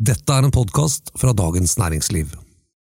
Dette 0.00 0.32
er 0.32 0.46
en 0.46 0.52
podkast 0.54 1.10
fra 1.20 1.34
Dagens 1.36 1.74
Næringsliv. 1.76 2.30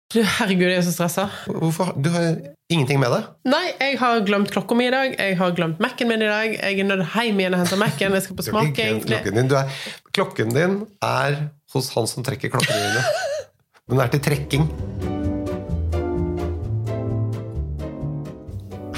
Du, 0.09 0.23
herregud, 0.25 0.71
jeg 0.71 0.79
er 0.79 0.85
så 0.87 0.93
stressa. 0.95 1.27
Hvorfor? 1.45 1.91
Du 2.01 2.09
har 2.09 2.39
ingenting 2.73 2.97
med 2.97 3.13
det? 3.13 3.19
Nei, 3.45 3.67
jeg 3.77 3.99
har 4.01 4.23
glemt 4.25 4.49
klokka 4.49 4.73
mi 4.77 4.87
i 4.87 4.93
dag. 4.93 5.13
Jeg 5.13 5.37
har 5.37 5.53
glemt 5.53 5.83
Mac-en 5.83 6.09
min 6.09 6.23
i 6.25 6.29
dag. 6.31 6.55
Jeg 6.57 6.79
er 6.81 6.87
nødt 6.89 7.05
hjem 7.13 7.43
igjen 7.43 7.53
og 7.53 7.61
hente 7.61 7.77
Mac-en. 7.77 8.17
Jeg 8.17 8.25
skal 8.25 8.39
på 8.39 8.47
smaking. 8.47 9.03
klokken 9.05 9.37
din. 9.37 9.51
Du 9.51 9.57
er, 9.59 9.69
klokken 10.17 10.55
din 10.57 10.79
er 11.05 11.43
hos 11.75 11.91
han 11.93 12.09
som 12.09 12.25
trekker 12.25 12.49
klokkene 12.55 12.87
dine. 12.87 13.05
Den 13.91 14.01
er 14.01 14.09
til 14.09 14.25
trekking. 14.25 14.65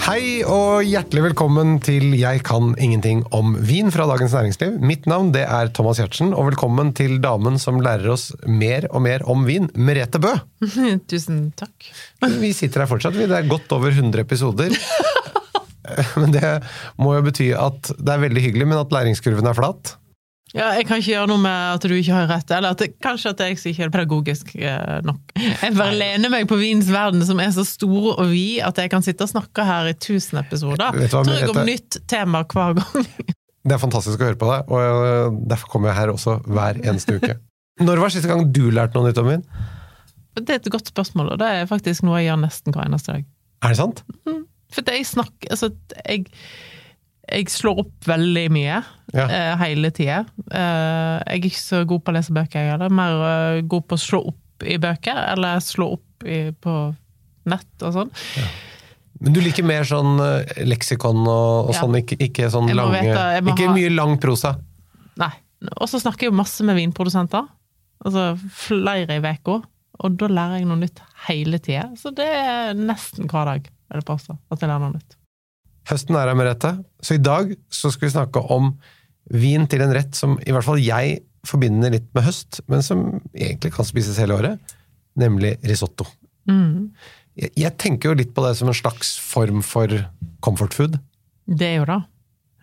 Hei 0.08 0.40
og 0.48 0.86
hjertelig 0.88 1.20
velkommen 1.26 1.82
til 1.84 2.14
Jeg 2.16 2.40
kan 2.48 2.70
ingenting 2.80 3.26
om 3.36 3.58
vin 3.68 3.90
fra 3.92 4.06
Dagens 4.08 4.32
Næringsliv. 4.38 4.78
Mitt 4.80 5.04
navn 5.04 5.34
det 5.36 5.42
er 5.44 5.68
Thomas 5.76 6.00
Giertsen, 6.00 6.30
og 6.32 6.48
velkommen 6.48 6.94
til 6.96 7.18
damen 7.20 7.60
som 7.60 7.82
lærer 7.84 8.14
oss 8.14 8.30
mer 8.48 8.88
og 8.88 9.04
mer 9.04 9.26
om 9.28 9.44
vin, 9.44 9.68
Merete 9.76 10.22
Bø. 10.24 10.32
Tusen 11.12 11.50
takk. 11.60 11.90
Vi 12.24 12.54
sitter 12.56 12.86
her 12.86 12.88
fortsatt, 12.94 13.20
vi. 13.20 13.28
det 13.28 13.36
er 13.36 13.52
godt 13.52 13.76
over 13.76 13.92
100 13.92 14.24
episoder. 14.24 14.72
Men 16.24 16.32
det 16.38 16.56
må 16.96 17.18
jo 17.18 17.28
bety 17.28 17.52
at 17.60 17.92
det 18.00 18.16
er 18.16 18.24
veldig 18.30 18.48
hyggelig, 18.48 18.72
men 18.72 18.80
at 18.80 18.96
læringskurven 18.96 19.52
er 19.52 19.60
flat. 19.60 19.98
Ja, 20.58 20.72
jeg 20.74 20.88
kan 20.90 20.98
ikke 20.98 21.12
gjøre 21.12 21.30
noe 21.30 21.42
med 21.44 21.76
at 21.78 21.84
du 21.86 21.94
ikke 21.94 22.16
har 22.16 22.30
rett, 22.32 22.52
eller 22.56 22.74
at 22.74 22.82
det, 22.82 22.88
kanskje 23.04 23.30
at 23.36 23.42
jeg 23.44 23.58
ikke 23.60 23.86
er 23.86 23.92
pedagogisk 23.94 24.54
eh, 24.58 25.00
nok. 25.06 25.34
Jeg 25.38 25.76
bare 25.78 25.94
lener 26.00 26.32
meg 26.34 26.48
på 26.50 26.58
vinens 26.58 26.90
verden, 26.90 27.22
som 27.28 27.38
er 27.44 27.52
så 27.54 27.66
stor 27.68 28.16
og 28.16 28.24
vid 28.32 28.64
at 28.66 28.82
jeg 28.82 28.90
kan 28.94 29.06
sitte 29.06 29.28
og 29.28 29.32
snakke 29.36 29.66
her 29.68 29.92
i 29.92 29.96
tusen 30.02 30.42
episoder. 30.42 30.98
Jeg 30.98 31.12
Tror 31.14 31.30
jeg 31.30 31.52
om 31.52 31.60
Merete? 31.62 31.68
nytt 31.70 32.00
tema 32.10 32.42
hver 32.50 32.78
gang. 32.80 33.12
Det 33.68 33.76
er 33.76 33.82
fantastisk 33.82 34.22
å 34.24 34.30
høre 34.30 34.40
på 34.40 34.48
deg, 34.50 34.70
og 34.72 35.40
derfor 35.52 35.70
kommer 35.74 35.92
jeg 35.92 36.00
her 36.00 36.14
også 36.14 36.38
hver 36.48 36.78
eneste 36.88 37.18
uke. 37.20 37.38
Når 37.84 38.00
var 38.02 38.14
siste 38.14 38.30
gang 38.32 38.46
du 38.56 38.64
lærte 38.74 38.98
noe 38.98 39.10
nytt 39.12 39.20
om 39.22 39.28
vin? 39.30 39.44
Det 40.38 40.54
er 40.56 40.62
et 40.62 40.70
godt 40.74 40.90
spørsmål, 40.90 41.34
og 41.36 41.42
det 41.42 41.50
er 41.60 41.68
faktisk 41.70 42.06
noe 42.08 42.22
jeg 42.22 42.32
gjør 42.32 42.40
nesten 42.46 42.74
hver 42.74 42.88
eneste 42.88 43.14
dag. 43.18 43.28
Er 43.66 43.74
det 43.74 43.80
sant? 43.82 44.02
For 44.74 44.86
det 44.86 44.98
jeg 45.00 45.08
snakker 45.10 45.54
Altså, 45.54 45.70
jeg, 46.06 46.26
jeg 47.28 47.50
slår 47.52 47.82
opp 47.84 48.08
veldig 48.08 48.46
mye. 48.56 48.82
Ja. 49.16 49.26
uh, 49.28 49.54
hele 49.62 49.92
tida. 49.96 50.22
Uh, 50.52 51.18
jeg 51.24 51.38
er 51.38 51.46
ikke 51.48 51.60
så 51.64 51.82
god 51.88 52.04
på 52.04 52.12
å 52.12 52.16
lese 52.18 52.36
bøker, 52.36 52.60
jeg 52.64 52.74
heller. 52.76 52.94
Mer 52.94 53.20
uh, 53.24 53.62
god 53.68 53.86
på 53.88 53.98
å 53.98 54.02
slå 54.02 54.22
opp 54.34 54.66
i 54.68 54.78
bøker, 54.82 55.20
eller 55.36 55.60
slå 55.64 55.92
opp 55.98 56.26
i, 56.28 56.40
på 56.52 56.74
nett 57.48 57.84
og 57.88 57.94
sånn. 57.96 58.12
Men 59.22 59.34
du 59.34 59.40
liker 59.42 59.66
mer 59.66 59.86
sånn 59.88 60.20
eh, 60.22 60.60
leksikon 60.68 61.24
og, 61.24 61.70
og 61.70 61.74
Ja. 61.74 61.80
sånn, 61.82 61.96
ikke, 62.02 62.18
ikke 62.22 62.50
sånn 62.54 62.68
lang, 62.70 62.92
lange 62.94 63.54
Ikke 63.54 63.70
ha- 63.70 63.74
mye 63.74 63.90
lang 63.94 64.18
prosa. 64.22 64.56
Nei. 65.18 65.32
Og 65.80 65.88
så 65.90 65.98
snakker 66.04 66.28
jeg 66.28 66.34
jo 66.34 66.38
masse 66.38 66.66
med 66.68 66.78
vinprodusenter. 66.78 67.48
Altså 68.06 68.28
flere 68.54 69.18
i 69.18 69.24
uka. 69.24 69.58
Og 70.06 70.18
da 70.22 70.30
lærer 70.30 70.60
jeg 70.62 70.68
noe 70.70 70.78
nytt 70.84 71.02
hele 71.26 71.58
tida. 71.58 71.88
Så 71.98 72.12
det 72.14 72.28
er 72.30 72.78
nesten 72.78 73.26
hver 73.32 73.50
dag 73.50 73.66
er 73.90 74.02
det 74.02 74.06
påstå 74.06 74.38
at 74.54 74.62
jeg 74.62 74.70
lærer 74.70 74.86
noe 74.86 74.94
nytt. 75.00 75.17
Høsten 75.88 76.18
er 76.20 76.28
her, 76.28 76.36
Merete. 76.38 76.74
Så 77.04 77.16
i 77.16 77.22
dag 77.24 77.54
så 77.72 77.92
skal 77.94 78.10
vi 78.10 78.14
snakke 78.16 78.42
om 78.54 78.74
vin 79.32 79.68
til 79.72 79.84
en 79.84 79.94
rett 79.96 80.16
som 80.16 80.36
i 80.44 80.54
hvert 80.56 80.66
fall 80.68 80.82
jeg 80.84 81.22
forbinder 81.48 81.94
litt 81.94 82.08
med 82.16 82.26
høst, 82.28 82.60
men 82.68 82.84
som 82.84 83.06
egentlig 83.32 83.72
kan 83.76 83.88
spises 83.88 84.20
hele 84.20 84.36
året, 84.36 84.74
nemlig 85.20 85.54
risotto. 85.68 86.08
Mm. 86.50 86.90
Jeg, 87.40 87.52
jeg 87.56 87.74
tenker 87.80 88.12
jo 88.12 88.18
litt 88.20 88.34
på 88.36 88.44
det 88.44 88.54
som 88.60 88.68
en 88.72 88.76
slags 88.76 89.16
form 89.24 89.62
for 89.64 89.92
comfort 90.44 90.76
food. 90.76 90.98
Det 91.48 91.70
er 91.72 91.80
jo 91.82 91.88
det. 91.88 92.02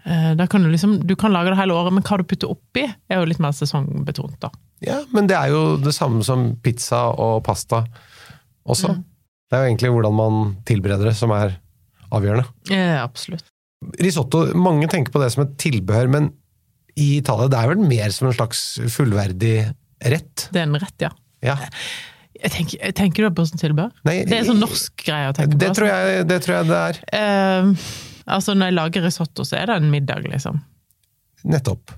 Eh, 0.05 0.31
Da 0.37 0.47
kan 0.51 0.65
du, 0.65 0.69
liksom, 0.73 0.99
du 1.07 1.17
kan 1.17 1.33
lage 1.33 1.53
det 1.55 1.59
hele 1.61 1.77
året, 1.77 1.95
men 1.97 2.05
hva 2.05 2.21
du 2.21 2.27
putter 2.29 2.53
oppi, 2.53 2.85
er 3.09 3.21
jo 3.23 3.29
litt 3.31 3.41
mer 3.41 3.57
sesongbetont. 3.57 4.37
da. 4.45 4.53
Ja, 4.85 5.01
men 5.17 5.29
det 5.31 5.37
er 5.39 5.49
jo 5.55 5.77
det 5.81 5.95
samme 5.97 6.21
som 6.27 6.51
pizza 6.61 7.07
og 7.17 7.41
pasta 7.47 7.87
også. 8.69 8.99
Det 9.49 9.57
er 9.57 9.65
jo 9.65 9.71
egentlig 9.73 9.93
hvordan 9.95 10.17
man 10.17 10.57
tilbereder 10.69 11.09
det 11.09 11.17
som 11.17 11.33
er 11.33 11.57
avgjørende. 12.13 12.47
Ja, 12.71 13.03
absolutt. 13.05 13.45
Risotto, 14.01 14.47
mange 14.57 14.89
tenker 14.89 15.13
på 15.13 15.21
det 15.21 15.31
som 15.35 15.45
et 15.45 15.57
tilbehør, 15.61 16.09
men 16.09 16.31
i 16.97 17.17
Italia 17.19 17.49
det 17.51 17.59
er 17.59 17.69
vel 17.75 17.83
mer 17.89 18.11
som 18.15 18.29
en 18.31 18.37
slags 18.37 18.61
fullverdig 18.95 19.57
rett? 20.05 20.49
Det 20.53 20.61
er 20.63 20.69
en 20.69 20.79
rett, 20.81 20.95
ja. 21.03 21.11
Ja. 21.45 21.57
Jeg 22.45 22.51
tenker, 22.53 22.79
jeg 22.81 22.95
tenker 22.99 23.25
du 23.29 23.35
på 23.37 23.45
sånn 23.49 23.61
tilbehør? 23.61 23.93
Nei, 24.05 24.25
Det 24.29 24.39
er 24.39 24.45
sånn 24.49 24.61
norsk 24.61 25.05
greie 25.07 25.29
å 25.31 25.35
tenke 25.37 25.57
det 25.59 25.69
på. 25.71 25.75
tror, 25.81 25.89
jeg, 25.91 26.27
det 26.29 26.39
tror 26.45 26.57
jeg 26.59 26.69
det 26.71 26.79
er. 26.81 27.01
Eh, 27.19 27.69
altså, 28.27 28.55
når 28.55 28.71
jeg 28.71 28.77
lager 28.79 29.05
risotto, 29.07 29.45
så 29.49 29.57
er 29.61 29.67
det 29.71 29.77
en 29.83 29.91
middag, 29.93 30.27
liksom. 30.33 30.61
Nettopp. 31.45 31.93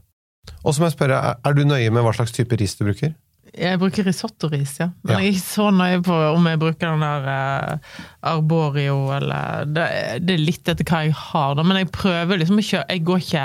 Og 0.65 0.75
så 0.75 0.81
må 0.83 0.89
jeg 0.91 0.97
spørre, 0.99 1.19
er- 1.19 1.39
er 1.45 1.55
du 1.55 1.65
nøye 1.65 1.91
med 1.93 2.03
hva 2.03 2.13
slags 2.15 2.33
type 2.35 2.59
ris 2.59 2.75
du 2.79 2.85
bruker? 2.87 3.15
Jeg 3.55 3.79
bruker 3.81 4.05
risottoris, 4.05 4.75
ja. 4.81 4.89
Men 5.05 5.13
Ja. 5.15 5.19
jeg 5.23 5.29
er 5.29 5.37
ikke 5.37 5.47
så 5.47 5.71
nøye 5.73 6.03
på 6.05 6.17
om 6.35 6.47
jeg 6.51 6.59
bruker 6.61 6.91
den 6.93 7.05
der 7.07 7.27
uh, 7.31 7.97
arborio 8.33 8.97
eller 9.17 9.65
det, 9.71 9.87
det 10.27 10.35
er 10.37 10.43
litt 10.45 10.69
etter 10.69 10.85
hva 10.91 11.05
jeg 11.07 11.15
har, 11.17 11.55
da. 11.57 11.63
Men 11.65 11.81
jeg 11.85 11.91
prøver 11.95 12.41
liksom 12.43 12.59
å 12.61 12.67
kjøre 12.67 12.85
Jeg 12.97 13.05
går 13.09 13.23
ikke 13.25 13.45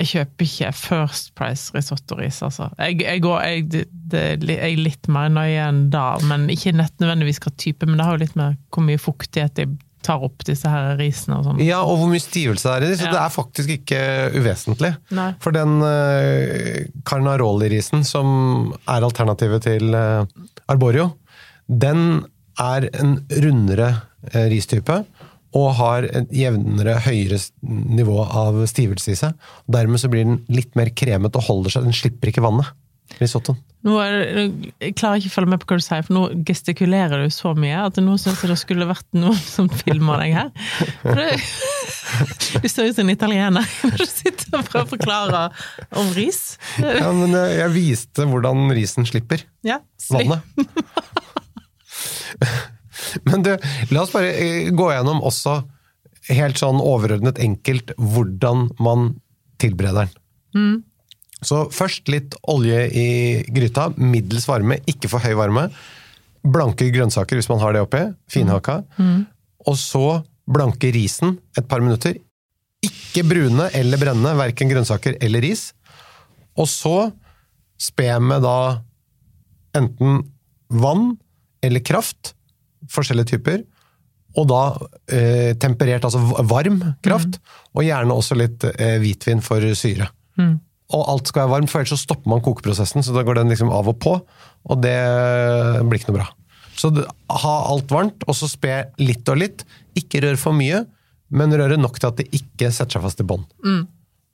Jeg 0.00 0.10
kjøper 0.12 0.46
ikke 0.46 0.72
First 0.80 1.34
Price 1.36 1.74
risottoris, 1.76 2.38
altså. 2.46 2.70
Jeg, 2.78 3.00
jeg, 3.04 3.20
går, 3.26 3.42
jeg, 3.44 3.66
det, 3.74 3.84
det, 4.14 4.24
jeg 4.48 4.72
er 4.78 4.84
litt 4.86 5.08
mer 5.12 5.28
nøye 5.34 5.66
enn 5.68 5.82
da, 5.92 6.06
men 6.24 6.46
ikke 6.52 6.72
nødvendigvis 6.78 7.42
hva 7.44 7.52
type. 7.60 7.84
Men 7.86 7.98
det 8.00 8.06
har 8.06 8.16
jo 8.16 8.22
litt 8.24 8.36
med 8.40 8.56
hvor 8.72 8.86
mye 8.86 9.00
fuktighet 9.02 9.60
jeg 9.60 9.74
tar 10.02 10.22
opp 10.24 10.44
disse 10.48 10.68
her 10.70 10.94
risene 11.00 11.38
og 11.38 11.46
sånn. 11.48 11.62
Ja, 11.64 11.82
og 11.84 11.98
hvor 12.00 12.10
mye 12.10 12.22
stivelse 12.22 12.66
det 12.66 12.72
er 12.72 12.84
i 12.86 12.90
dem. 12.90 12.98
så 13.00 13.06
Ja. 13.08 13.12
det 13.12 13.22
er 13.22 13.34
faktisk 13.34 13.72
ikke 13.74 14.02
uvesentlig. 14.40 14.92
Nei. 15.16 15.30
For 15.44 15.52
den 15.56 15.78
uh, 15.84 16.84
Carnaroli-risen, 17.08 18.04
som 18.08 18.72
er 18.88 19.06
alternativet 19.06 19.66
til 19.68 19.94
uh, 19.94 20.24
Arborio, 20.72 21.10
den 21.68 22.24
er 22.60 22.88
en 23.00 23.18
rundere 23.44 23.90
uh, 24.34 24.46
ristype, 24.52 25.02
og 25.56 25.72
har 25.80 26.06
et 26.06 26.30
jevnere, 26.30 27.00
høyere 27.02 27.40
nivå 27.66 28.22
av 28.22 28.60
stivelse 28.70 29.10
i 29.10 29.18
seg. 29.18 29.48
Dermed 29.66 29.98
så 29.98 30.10
blir 30.12 30.24
den 30.28 30.44
litt 30.48 30.76
mer 30.78 30.92
kremet 30.94 31.34
og 31.34 31.42
holder 31.48 31.74
seg, 31.74 31.88
den 31.88 31.96
slipper 31.96 32.30
ikke 32.30 32.44
vannet. 32.44 32.70
Risottoen. 33.18 33.58
Nå 33.86 33.94
jeg 34.04 34.92
klarer 34.98 35.20
ikke 35.20 35.30
å 35.30 35.34
følge 35.38 35.50
med 35.54 35.62
på 35.62 35.70
hva 35.70 35.78
du 35.80 35.84
sier, 35.84 36.02
for 36.04 36.16
nå 36.16 36.22
gestikulerer 36.48 37.22
du 37.24 37.32
så 37.32 37.54
mye 37.56 37.78
at 37.86 37.96
nå 38.02 38.16
syns 38.20 38.42
jeg 38.44 38.50
det 38.52 38.58
skulle 38.60 38.88
vært 38.88 39.06
noen 39.16 39.38
som 39.40 39.70
filmer 39.72 40.20
deg 40.20 40.34
her. 40.36 40.50
For 41.00 41.16
det, 41.16 41.28
du 42.60 42.68
ser 42.68 42.90
ut 42.90 42.98
som 42.98 43.06
en 43.06 43.14
italiener 43.14 43.64
når 43.86 44.02
du 44.02 44.06
sitter 44.10 44.58
og 44.58 44.68
prøver 44.68 44.84
å 44.84 44.90
forklare 44.92 45.44
om 46.02 46.12
ris. 46.16 46.42
Ja, 46.82 47.08
men 47.16 47.32
eh, 47.38 47.56
jeg 47.62 47.74
viste 47.78 48.28
hvordan 48.28 48.68
risen 48.76 49.08
slipper 49.08 49.46
Ja, 49.66 49.80
vannet. 50.10 50.44
Men 53.24 53.42
du, 53.42 53.54
la 53.90 54.02
oss 54.04 54.12
bare 54.12 54.28
eh, 54.36 54.68
gå 54.76 54.90
gjennom 54.92 55.22
også 55.26 55.62
helt 56.30 56.60
sånn 56.60 56.82
overordnet 56.84 57.40
enkelt 57.42 57.94
hvordan 57.96 58.68
man 58.82 59.14
tilbereder 59.60 60.10
den. 60.10 60.82
Så 61.46 61.64
først 61.72 62.08
litt 62.12 62.34
olje 62.52 62.82
i 62.92 63.08
gryta, 63.48 63.88
middels 63.96 64.46
varme, 64.48 64.80
ikke 64.90 65.08
for 65.08 65.24
høy 65.24 65.34
varme. 65.38 65.68
Blanke 66.44 66.88
grønnsaker 66.92 67.38
hvis 67.38 67.48
man 67.52 67.60
har 67.62 67.76
det 67.76 67.84
oppi, 67.84 68.02
finhakka. 68.32 68.80
Og 69.68 69.78
så 69.80 70.20
blanke 70.50 70.90
risen 70.94 71.38
et 71.56 71.68
par 71.70 71.82
minutter. 71.84 72.16
Ikke 72.84 73.24
brune 73.28 73.68
eller 73.76 74.00
brenne, 74.00 74.36
verken 74.38 74.70
grønnsaker 74.72 75.18
eller 75.20 75.44
ris. 75.44 75.70
Og 76.56 76.68
så 76.68 77.10
spe 77.80 78.12
med 78.20 78.44
da 78.44 78.80
enten 79.76 80.24
vann 80.70 81.14
eller 81.64 81.84
kraft, 81.84 82.34
forskjellige 82.90 83.36
typer, 83.36 83.62
og 84.38 84.46
da 84.48 84.62
eh, 85.10 85.52
temperert, 85.58 86.04
altså 86.06 86.20
varm 86.48 86.78
kraft, 87.04 87.40
og 87.74 87.84
gjerne 87.84 88.14
også 88.14 88.36
litt 88.38 88.64
eh, 88.70 88.98
hvitvin 89.02 89.42
for 89.44 89.64
syre. 89.78 90.10
Og 90.90 91.06
alt 91.12 91.30
skal 91.30 91.44
være 91.44 91.54
varmt, 91.54 91.70
for 91.70 91.80
ellers 91.80 91.94
så 91.94 92.00
stopper 92.02 92.30
man 92.32 92.42
kokeprosessen, 92.42 93.04
så 93.06 93.14
da 93.14 93.22
går 93.26 93.38
den 93.38 93.52
liksom 93.52 93.70
av 93.70 93.88
og 93.92 93.98
på, 94.02 94.16
og 94.66 94.80
det 94.82 94.96
blir 95.86 96.00
ikke 96.00 96.10
noe 96.10 96.18
bra. 96.18 96.28
Så 96.80 96.90
ha 96.94 97.54
alt 97.70 97.92
varmt, 97.92 98.24
og 98.26 98.36
så 98.36 98.48
spe 98.50 98.82
litt 98.98 99.28
og 99.30 99.38
litt. 99.38 99.64
Ikke 99.98 100.22
rør 100.24 100.38
for 100.40 100.56
mye, 100.56 100.82
men 101.30 101.54
røre 101.54 101.78
nok 101.78 102.00
til 102.00 102.08
at 102.08 102.18
det 102.18 102.30
ikke 102.34 102.72
setter 102.72 102.98
seg 102.98 103.04
fast 103.04 103.22
i 103.22 103.26
bånn. 103.28 103.44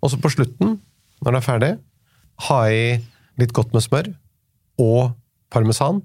Og 0.00 0.12
så 0.12 0.20
på 0.22 0.30
slutten, 0.32 0.78
når 1.24 1.34
det 1.34 1.40
er 1.40 1.46
ferdig, 1.46 1.72
ha 2.46 2.60
i 2.70 2.84
litt 3.40 3.52
godt 3.56 3.74
med 3.76 3.84
smør 3.84 4.12
og 4.80 5.16
parmesan. 5.52 6.00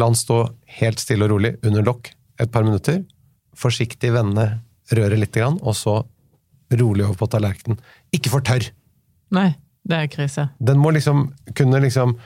La 0.00 0.08
den 0.08 0.18
stå 0.18 0.42
helt 0.78 1.02
stille 1.02 1.26
og 1.26 1.34
rolig 1.34 1.54
under 1.66 1.84
lokk 1.84 2.12
et 2.40 2.52
par 2.52 2.64
minutter. 2.66 3.02
Forsiktig 3.56 4.12
vende 4.14 4.46
røret 4.94 5.20
litt, 5.20 5.36
og 5.40 5.74
så 5.76 5.98
rolig 6.76 7.06
over 7.06 7.16
på 7.20 7.30
tallerkenen. 7.32 7.80
Ikke 8.14 8.32
for 8.32 8.44
tørr! 8.44 8.68
Nei, 9.34 9.50
det 9.86 9.96
er 10.02 10.08
krise. 10.12 10.48
Den 10.58 10.78
må 10.82 10.90
liksom 10.96 11.28
kunne 11.56 11.80
liksom 11.84 12.16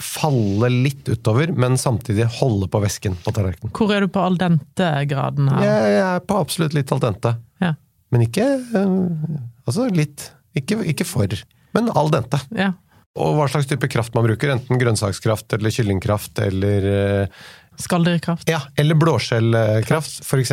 falle 0.00 0.70
litt 0.72 1.08
utover, 1.12 1.50
men 1.52 1.74
samtidig 1.76 2.24
holde 2.38 2.68
på 2.72 2.80
væsken 2.80 3.18
på 3.20 3.32
tallerkenen. 3.36 3.72
Hvor 3.76 3.90
er 3.92 4.06
du 4.06 4.08
på 4.14 4.22
al 4.24 4.38
dente-graden 4.40 5.50
her? 5.52 5.64
Jeg, 5.66 5.90
jeg 5.98 6.04
er 6.06 6.22
på 6.30 6.38
absolutt 6.40 6.76
litt 6.78 6.92
al 6.96 7.02
dente. 7.02 7.34
Ja. 7.60 7.74
Men 8.10 8.24
ikke 8.24 8.46
øh, 8.80 9.40
Altså 9.68 9.90
litt. 9.94 10.30
Ikke, 10.56 10.80
ikke 10.88 11.04
for. 11.06 11.34
Men 11.76 11.90
al 11.94 12.08
dente. 12.14 12.40
ja. 12.56 12.72
Og 13.18 13.34
hva 13.34 13.48
slags 13.50 13.66
type 13.66 13.88
kraft 13.90 14.14
man 14.14 14.22
bruker, 14.22 14.52
enten 14.54 14.78
grønnsakskraft 14.78 15.50
eller 15.56 15.72
kyllingkraft 15.74 16.38
eller 16.44 16.84
eh, 16.86 17.40
Skalldyrkraft. 17.82 18.46
Ja, 18.48 18.60
eller 18.78 18.94
blåskjellkraft, 18.94 20.20
f.eks. 20.22 20.52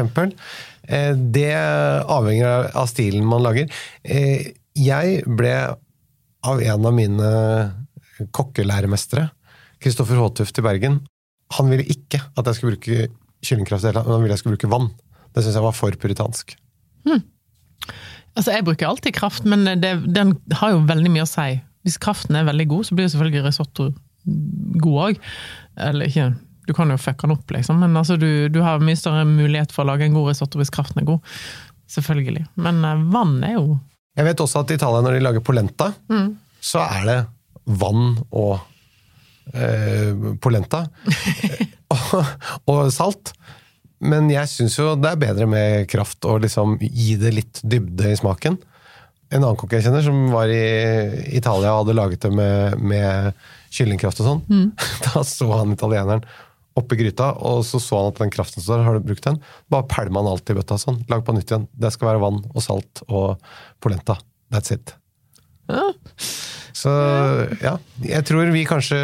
Eh, 0.89 1.11
Det 1.37 1.51
avhenger 1.53 2.71
av 2.73 2.89
stilen 2.89 3.27
man 3.29 3.45
lager. 3.45 3.69
Eh, 4.01 4.55
Jeg 4.73 5.21
ble 5.29 5.53
av 6.45 6.61
en 6.61 6.85
av 6.85 6.95
mine 6.95 7.31
kokkelæremestere, 8.33 9.29
Kristoffer 9.83 10.19
Håtuft 10.19 10.57
i 10.57 10.65
Bergen, 10.65 11.01
han 11.57 11.69
ville 11.71 11.85
ikke 11.87 12.19
at 12.35 12.47
jeg 12.49 12.57
skulle 12.57 12.75
bruke 12.75 13.07
kyllingkraft, 13.45 13.85
men 13.93 14.09
han 14.09 14.23
ville 14.23 14.33
jeg 14.33 14.41
skulle 14.41 14.57
bruke 14.57 14.71
vann. 14.71 14.89
Det 15.35 15.43
syns 15.45 15.57
jeg 15.59 15.65
var 15.67 15.75
for 15.77 15.97
puritansk. 16.01 16.55
Altså, 18.37 18.51
jeg 18.53 18.65
bruker 18.67 18.89
alltid 18.89 19.15
kraft, 19.17 19.45
men 19.49 19.65
det, 19.81 19.93
den 20.13 20.35
har 20.59 20.73
jo 20.73 20.83
veldig 20.89 21.13
mye 21.13 21.25
å 21.25 21.29
si. 21.29 21.47
Hvis 21.87 21.99
kraften 22.01 22.35
er 22.37 22.45
veldig 22.47 22.67
god, 22.69 22.87
så 22.87 22.97
blir 22.97 23.07
jo 23.07 23.13
selvfølgelig 23.15 23.47
risotto 23.47 23.87
god 24.83 24.99
òg. 25.07 25.23
Eller 25.87 26.11
ikke 26.11 26.33
Du 26.67 26.73
kan 26.75 26.89
jo 26.91 26.97
fucke 26.99 27.23
den 27.23 27.31
opp, 27.37 27.51
liksom, 27.55 27.77
men 27.79 27.95
altså, 27.95 28.17
du, 28.19 28.49
du 28.51 28.59
har 28.59 28.81
mye 28.83 28.99
større 28.99 29.23
mulighet 29.23 29.71
for 29.71 29.85
å 29.85 29.93
lage 29.93 30.03
en 30.03 30.17
god 30.17 30.33
risotto 30.33 30.59
hvis 30.59 30.73
kraften 30.73 30.99
er 30.99 31.07
god. 31.07 31.37
Selvfølgelig. 31.87 32.43
Men 32.59 32.81
eh, 32.83 33.05
vann 33.13 33.37
er 33.47 33.53
jo 33.55 33.77
Jeg 34.17 34.25
vet 34.25 34.41
også 34.41 34.63
at 34.63 34.73
i 34.73 34.77
Italia, 34.79 35.03
når 35.05 35.17
de 35.17 35.23
lager 35.25 35.45
polenta, 35.45 35.91
så 36.63 36.81
er 36.87 37.05
det 37.05 37.17
vann 37.67 38.15
og 38.31 38.55
eh, 39.53 40.33
polenta. 40.41 40.85
og, 41.93 42.15
og 42.65 42.87
salt. 42.95 43.33
Men 44.03 44.29
jeg 44.29 44.49
syns 44.51 44.77
jo 44.77 44.95
det 44.99 45.11
er 45.11 45.21
bedre 45.21 45.47
med 45.49 45.85
kraft 45.89 46.25
og 46.29 46.43
liksom 46.45 46.77
gi 46.81 47.15
det 47.21 47.33
litt 47.33 47.61
dybde 47.65 48.11
i 48.13 48.17
smaken. 48.19 48.57
En 49.27 49.41
annen 49.41 49.57
kokk 49.59 49.73
jeg 49.75 49.87
kjenner 49.87 50.05
som 50.05 50.27
var 50.31 50.49
i 50.53 50.61
Italia 51.35 51.73
og 51.73 51.81
hadde 51.83 51.97
laget 51.97 52.23
det 52.23 52.31
med, 52.31 52.77
med 52.79 53.33
kyllingkraft 53.73 54.21
og 54.23 54.29
sånn. 54.31 54.69
Da 55.07 55.23
så 55.27 55.49
han 55.51 55.73
italieneren 55.75 56.23
oppi 56.77 56.97
gryta, 56.99 57.31
og 57.41 57.63
så 57.65 57.79
så 57.81 57.99
han 58.01 58.11
at 58.13 58.21
den 58.21 58.31
kraften 58.33 58.63
står 58.63 58.85
har 58.85 58.97
du 58.97 59.07
brukt 59.07 59.25
den? 59.25 59.39
Bare 59.73 59.87
pælma 59.89 60.21
han 60.21 60.31
alt 60.35 60.49
i 60.53 60.55
bøtta 60.57 60.77
sånn. 60.81 61.01
Lag 61.11 61.25
på 61.25 61.35
nytt 61.35 61.51
igjen. 61.51 61.67
Det 61.73 61.91
skal 61.95 62.11
være 62.11 62.23
vann 62.23 62.39
og 62.53 62.63
salt 62.63 63.03
og 63.07 63.37
polenta. 63.83 64.17
That's 64.53 64.73
it. 64.73 64.95
ja, 65.67 65.89
Så 66.77 66.91
ja, 67.63 67.77
jeg 68.05 68.25
tror 68.29 68.51
vi 68.53 68.65
kanskje 68.69 68.99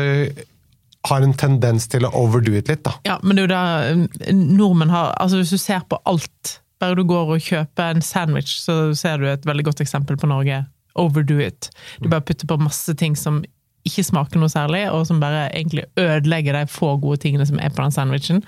har 1.09 1.23
en 1.25 1.33
tendens 1.35 1.89
til 1.91 2.05
å 2.07 2.13
overdo 2.15 2.53
it 2.55 2.69
litt, 2.71 2.83
da. 2.85 2.93
Ja, 3.03 3.17
men 3.23 3.35
det 3.35 3.43
er 3.43 3.47
jo 3.47 3.51
da 3.51 3.63
eh, 3.89 4.35
nordmenn 4.37 4.93
har 4.93 5.11
Altså, 5.19 5.41
hvis 5.41 5.51
du 5.51 5.59
ser 5.59 5.83
på 5.91 5.99
alt 6.07 6.53
Bare 6.79 6.95
du 6.95 7.03
går 7.07 7.33
og 7.35 7.43
kjøper 7.43 7.91
en 7.91 8.03
sandwich, 8.03 8.53
så 8.63 8.93
ser 8.95 9.19
du 9.19 9.27
et 9.27 9.45
veldig 9.47 9.65
godt 9.69 9.83
eksempel 9.83 10.17
på 10.19 10.27
Norge. 10.27 10.65
Overdo 10.99 11.37
it. 11.39 11.69
Du 12.03 12.09
bare 12.11 12.23
putter 12.27 12.47
på 12.49 12.57
masse 12.59 12.91
ting 12.99 13.15
som 13.15 13.41
ikke 13.83 14.03
smaker 14.07 14.39
noe 14.39 14.51
særlig, 14.51 14.85
og 14.95 15.06
som 15.09 15.19
bare 15.19 15.50
egentlig 15.51 15.83
ødelegger 16.00 16.56
de 16.56 16.63
få 16.71 16.94
gode 17.03 17.19
tingene 17.25 17.45
som 17.50 17.59
er 17.59 17.69
på 17.75 17.83
den 17.83 17.91
sandwichen. 17.95 18.41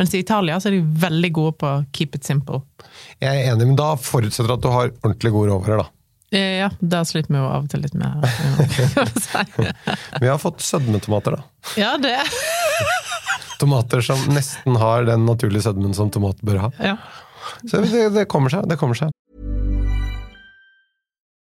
Mens 0.00 0.14
i 0.16 0.22
Italia 0.24 0.56
så 0.60 0.70
er 0.70 0.78
de 0.78 0.82
veldig 1.04 1.32
gode 1.36 1.56
på 1.60 1.72
keep 1.96 2.16
it 2.16 2.24
simple. 2.24 2.62
Jeg 3.20 3.28
er 3.42 3.52
enig, 3.52 3.66
men 3.68 3.76
da 3.78 3.92
forutsetter 4.00 4.54
at 4.56 4.64
du 4.64 4.70
har 4.72 4.92
ordentlig 5.02 5.32
gode 5.36 5.52
råvarer, 5.52 5.82
da. 5.84 5.88
Eh, 6.32 6.58
Ja, 6.60 6.70
der 6.80 7.04
sliter 7.04 7.34
vi 7.34 7.40
jo 7.42 7.48
av 7.50 7.64
og 7.64 7.70
til 7.72 7.82
litt 7.84 7.94
med. 7.94 8.24
kan. 9.56 9.72
Vi 10.20 10.26
har 10.30 10.38
fått 10.38 10.60
sødmetomater, 10.64 11.36
da. 11.36 11.42
Ja, 11.76 11.96
det. 12.00 12.16
Tomater 13.60 14.00
som 14.00 14.20
nesten 14.32 14.76
har 14.80 15.04
den 15.04 15.26
naturlige 15.28 15.66
sødmen 15.66 15.92
som 15.94 16.08
tomat 16.10 16.40
bør 16.40 16.62
ha. 16.64 16.70
Ja. 16.80 16.96
Så 17.68 17.82
det, 17.84 18.06
det 18.14 18.24
kommer 18.30 18.48
seg. 18.52 18.64
Det 18.70 18.78
kommer 18.80 18.96
seg. 18.96 19.12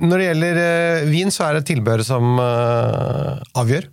Når 0.00 0.18
det 0.18 0.28
gjelder 0.30 0.60
eh, 0.62 1.08
vin, 1.10 1.32
så 1.34 1.48
er 1.48 1.58
det 1.58 1.66
tilbehøret 1.68 2.08
som 2.08 2.38
eh, 2.40 3.42
avgjør. 3.60 3.90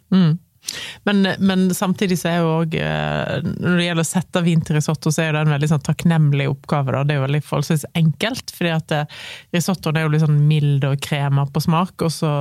Men, 1.07 1.23
men 1.39 1.69
samtidig 1.73 2.19
så 2.19 2.27
er 2.29 2.35
jo 2.43 2.49
òg 2.59 2.75
Når 2.75 3.77
det 3.79 3.85
gjelder 3.87 4.03
å 4.03 4.09
sette 4.09 4.41
vin 4.45 4.59
til 4.61 4.77
risotto, 4.77 5.09
så 5.13 5.23
er 5.23 5.33
det 5.33 5.41
en 5.45 5.53
veldig 5.55 5.69
sånn 5.71 5.85
takknemlig 5.87 6.49
oppgave. 6.51 6.93
Da. 6.93 7.01
Det 7.07 7.15
er 7.15 7.21
jo 7.21 7.25
veldig 7.25 7.41
forholdsvis 7.47 7.87
enkelt, 7.97 8.53
fordi 8.55 8.73
at 8.75 8.93
eh, 8.95 9.17
risottoen 9.55 9.97
er 9.97 10.05
jo 10.05 10.13
litt 10.13 10.25
sånn 10.25 10.43
mild 10.49 10.85
og 10.87 10.99
krema 11.05 11.47
på 11.49 11.63
smak, 11.65 11.95
og 12.05 12.13
så 12.13 12.33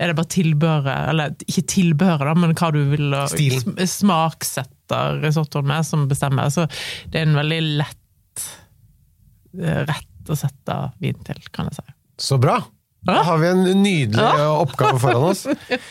er 0.00 0.08
det 0.08 0.16
bare 0.16 0.32
tilbehøret, 0.32 1.08
eller 1.12 1.34
ikke 1.44 1.66
tilbehøret, 1.74 2.24
da, 2.30 2.34
men 2.40 2.54
hva 2.56 2.70
du 2.72 2.80
vil 2.94 3.16
Stilen. 3.34 3.80
smaksette 3.84 5.00
risottoen 5.20 5.68
med, 5.68 5.84
som 5.86 6.06
bestemmer. 6.08 6.48
Så 6.54 6.64
det 7.12 7.20
er 7.20 7.28
en 7.28 7.36
veldig 7.36 7.60
lett 7.82 8.46
eh, 9.60 9.82
rett 9.90 10.30
å 10.30 10.38
sette 10.38 10.78
vin 11.02 11.18
til, 11.26 11.42
kan 11.52 11.68
jeg 11.68 11.80
si. 11.80 11.99
Så 12.20 12.38
bra! 12.38 12.60
Da 13.06 13.22
har 13.24 13.38
vi 13.40 13.48
en 13.48 13.62
nydelig 13.82 14.20
eh, 14.20 14.60
oppgave 14.60 14.98
foran 15.00 15.30
oss. 15.30 15.46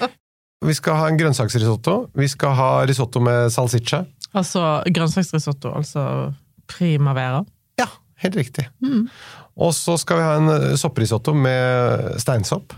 Vi 0.66 0.76
skal 0.76 0.98
ha 1.00 1.08
en 1.08 1.18
grønnsaksrisotto. 1.18 1.94
Vi 2.20 2.28
skal 2.28 2.52
ha 2.58 2.68
risotto 2.84 3.22
med 3.24 3.48
salsiccia. 3.54 4.02
Altså 4.36 4.82
grønnsaksrisotto, 4.92 5.72
altså 5.72 6.02
primavera. 6.68 7.40
Ja, 7.80 7.88
helt 8.20 8.36
riktig. 8.36 8.66
Og 9.56 9.72
så 9.78 9.96
skal 10.02 10.20
vi 10.20 10.26
ha 10.28 10.34
en 10.36 10.52
eh, 10.52 10.76
sopprisotto 10.78 11.32
med 11.34 12.20
steinsopp. 12.20 12.76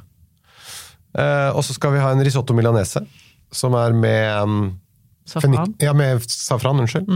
Eh, 1.17 1.49
og 1.49 1.65
så 1.65 1.73
skal 1.73 1.95
vi 1.97 2.05
ha 2.05 2.13
en 2.13 2.21
risotto 2.21 2.53
milanese, 2.53 3.01
som 3.51 3.73
er 3.81 3.97
med 3.97 4.29
um, 4.45 4.61
Safran. 5.25 5.73
Ja, 5.81 5.97
med 5.97 6.21
safran, 6.29 6.85
unnskyld. 6.85 7.09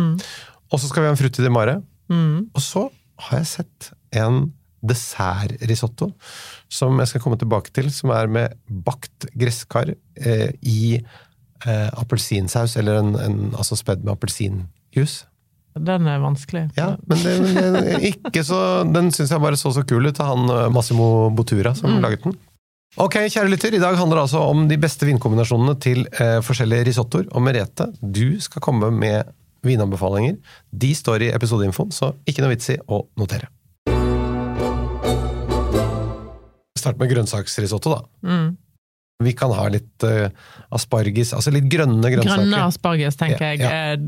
Og 0.73 0.81
så 0.81 0.89
skal 0.89 1.05
vi 1.05 1.11
ha 1.11 1.13
en 1.13 1.21
frutti 1.21 1.45
di 1.45 1.53
mare. 1.53 1.77
Og 2.09 2.61
så 2.65 2.87
har 3.29 3.43
jeg 3.43 3.51
sett 3.53 3.93
en 4.17 4.47
dessertrisotto 4.89 6.11
som 6.71 6.97
jeg 7.01 7.11
skal 7.11 7.23
komme 7.23 7.39
tilbake 7.41 7.73
til, 7.75 7.91
som 7.93 8.13
er 8.15 8.31
med 8.31 8.57
bakt 8.85 9.27
gresskar 9.37 9.93
eh, 9.93 10.51
i 10.61 10.97
eh, 10.97 11.89
appelsinsaus, 11.93 12.77
eller 12.81 13.01
en, 13.01 13.15
en, 13.21 13.39
altså 13.55 13.77
spedd 13.79 14.03
med 14.05 14.15
appelsinjuice. 14.15 15.25
Den 15.75 16.07
er 16.07 16.21
vanskelig. 16.23 16.69
Ja, 16.77 16.93
men 17.03 17.19
det, 17.19 17.35
det, 17.75 17.95
ikke 18.13 18.45
så, 18.47 18.59
den 18.87 19.11
syns 19.11 19.33
jeg 19.33 19.43
bare 19.43 19.59
så 19.59 19.73
så 19.75 19.83
kul 19.87 20.07
ut, 20.07 20.19
av 20.23 20.31
han 20.31 20.51
eh, 20.51 20.67
Massimo 20.73 21.29
Bottura 21.35 21.75
som 21.75 21.97
laget 22.03 22.23
den. 22.27 22.37
Ok, 22.95 23.17
kjære 23.27 23.51
lytter, 23.51 23.75
i 23.75 23.81
dag 23.83 23.97
handler 23.99 24.21
det 24.21 24.27
altså 24.29 24.43
om 24.53 24.69
de 24.69 24.77
beste 24.79 25.03
vinkombinasjonene 25.03 25.75
til 25.83 26.05
eh, 26.15 26.37
forskjellige 26.45 26.87
risottoer. 26.87 27.27
Og 27.35 27.43
Merete, 27.43 27.89
du 27.99 28.39
skal 28.39 28.63
komme 28.63 28.87
med 28.95 29.33
vinanbefalinger. 29.67 30.37
De 30.71 30.93
står 30.95 31.27
i 31.27 31.33
episodeinfoen, 31.35 31.91
så 31.91 32.13
ikke 32.23 32.45
noe 32.45 32.53
vits 32.53 32.71
i 32.71 32.77
å 32.87 33.01
notere. 33.19 33.49
Start 36.85 37.01
med 37.01 37.09
grønnsaksrisotto, 37.11 37.97
da. 37.97 38.45
Vi 39.23 39.31
kan 39.31 39.53
ha 39.55 39.63
litt 39.71 40.03
uh, 40.03 40.25
asparges, 40.75 41.29
altså 41.37 41.51
litt 41.55 41.69
grønne 41.71 42.03
grønnsaker. 42.11 42.41
Grønne 42.43 42.63
asparges, 42.67 43.15
tenker 43.15 43.45
Ja, 43.45 43.51
jeg. 43.53 43.61
ja. 43.63 43.69
er 43.93 44.01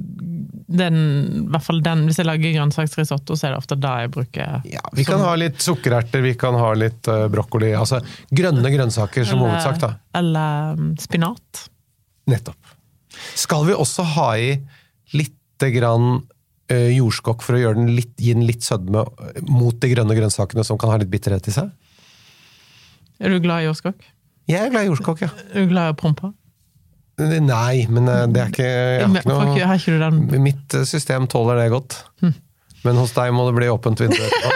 Den, 0.81 0.97
i 1.31 1.43
hvert 1.53 1.63
fall 1.63 1.79
den, 1.85 2.01
Hvis 2.09 2.17
jeg 2.19 2.27
lager 2.27 2.51
grønnsaksrisotto, 2.57 3.37
så 3.39 3.47
er 3.47 3.53
det 3.55 3.61
ofte 3.61 3.77
da 3.79 3.93
jeg 4.03 4.11
bruker 4.11 4.65
Ja, 4.67 4.83
Vi 4.99 5.05
kan 5.07 5.23
ha 5.23 5.31
litt 5.39 5.63
sukkererter, 5.63 6.19
vi 6.25 6.33
kan 6.35 6.57
ha 6.59 6.73
litt 6.75 7.07
uh, 7.07 7.29
brokkoli. 7.31 7.71
Altså 7.79 8.01
grønne 8.35 8.67
grønnsaker 8.73 9.23
som 9.23 9.39
Eller- 9.39 9.55
hovedsak, 9.55 9.79
da. 9.85 9.93
Eller 10.19 10.75
um, 10.75 10.91
spinat. 10.99 11.63
Nettopp. 12.27 12.75
Skal 13.39 13.63
vi 13.71 13.79
også 13.79 14.03
ha 14.17 14.27
i 14.43 14.51
lite 15.15 15.71
grann 15.71 16.17
eh, 16.67 16.91
jordskokk 16.99 17.41
for 17.47 17.55
å 17.55 17.71
den 17.79 17.93
litt, 17.95 18.11
gi 18.19 18.33
den 18.35 18.43
litt 18.45 18.67
sødme 18.67 19.05
eh, 19.23 19.39
mot 19.47 19.79
de 19.79 19.89
grønne 19.95 20.17
grønnsakene 20.19 20.67
som 20.67 20.77
kan 20.77 20.91
ha 20.91 20.99
litt 20.99 21.09
bitterhet 21.15 21.47
i 21.47 21.55
seg? 21.55 21.71
Er 23.19 23.33
du 23.33 23.39
glad 23.43 23.63
i 23.63 23.67
jordskokk? 23.69 24.03
Jeg 24.47 24.61
er 24.65 24.69
glad 24.71 24.85
i 24.85 24.91
jordskokk, 24.91 25.21
ja. 25.25 25.29
Er 25.53 25.65
du 25.65 25.71
glad 25.73 25.89
i 25.89 25.95
å 25.95 25.97
prompe? 25.99 26.33
Nei, 27.17 27.87
men 27.89 28.05
eh, 28.13 28.25
det 28.29 28.41
er 28.43 28.51
ikke, 28.51 28.65
jeg 28.67 29.01
har 29.01 29.15
ikke 29.17 29.31
noe 29.31 29.55
Har 29.65 29.79
ikke 29.81 30.39
Mitt 30.45 30.75
eh, 30.77 30.83
system 30.85 31.25
tåler 31.31 31.57
det 31.63 31.71
godt. 31.73 31.95
Men 32.85 32.99
hos 33.01 33.15
deg 33.17 33.33
må 33.33 33.47
det 33.49 33.55
bli 33.57 33.69
åpent 33.73 33.99
vindu 34.03 34.19
etterpå. 34.27 34.51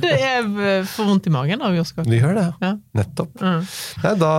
Det 0.00 0.12
er 0.16 0.46
eh, 0.46 0.86
for 0.88 1.04
vondt 1.10 1.28
i 1.28 1.32
magen 1.34 1.60
av 1.64 1.76
jordskokk. 1.76 2.08
Du 2.08 2.16
gjør 2.16 2.34
det, 2.38 2.46
Ja. 2.64 2.72
Nettopp. 2.96 3.36
Nei, 3.44 4.14
da, 4.22 4.32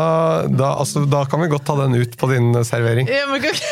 da, 0.49 0.71
altså, 0.81 1.05
da 1.09 1.21
kan 1.29 1.43
vi 1.45 1.51
godt 1.53 1.67
ta 1.69 1.77
den 1.83 1.93
ut 2.01 2.17
på 2.17 2.31
din 2.33 2.49
servering. 2.67 3.07
Ja, 3.11 3.27
men 3.29 3.45
hva- 3.45 3.53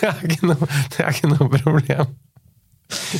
Det 0.00 0.08
er 0.08 0.20
ikke 0.24 0.46
noe, 0.48 0.66
det 0.94 1.02
er 1.04 1.10
ikke 1.12 1.28
noe 1.28 1.46
problem. 1.52 2.14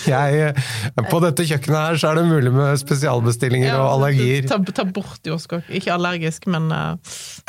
Jeg, 0.06 0.50
eh, 0.50 1.04
på 1.10 1.20
dette 1.22 1.44
kjøkkenet 1.46 1.78
her 1.78 1.98
så 2.00 2.10
er 2.10 2.20
det 2.20 2.24
mulig 2.28 2.52
med 2.54 2.80
spesialbestillinger 2.80 3.74
og 3.76 3.86
allergier. 3.94 4.48
Ta, 4.50 4.58
ta 4.74 4.84
bort 4.88 5.26
jordskokk. 5.26 5.70
Ikke 5.76 5.92
allergisk, 5.94 6.48
men 6.50 6.68
uh, 6.72 6.98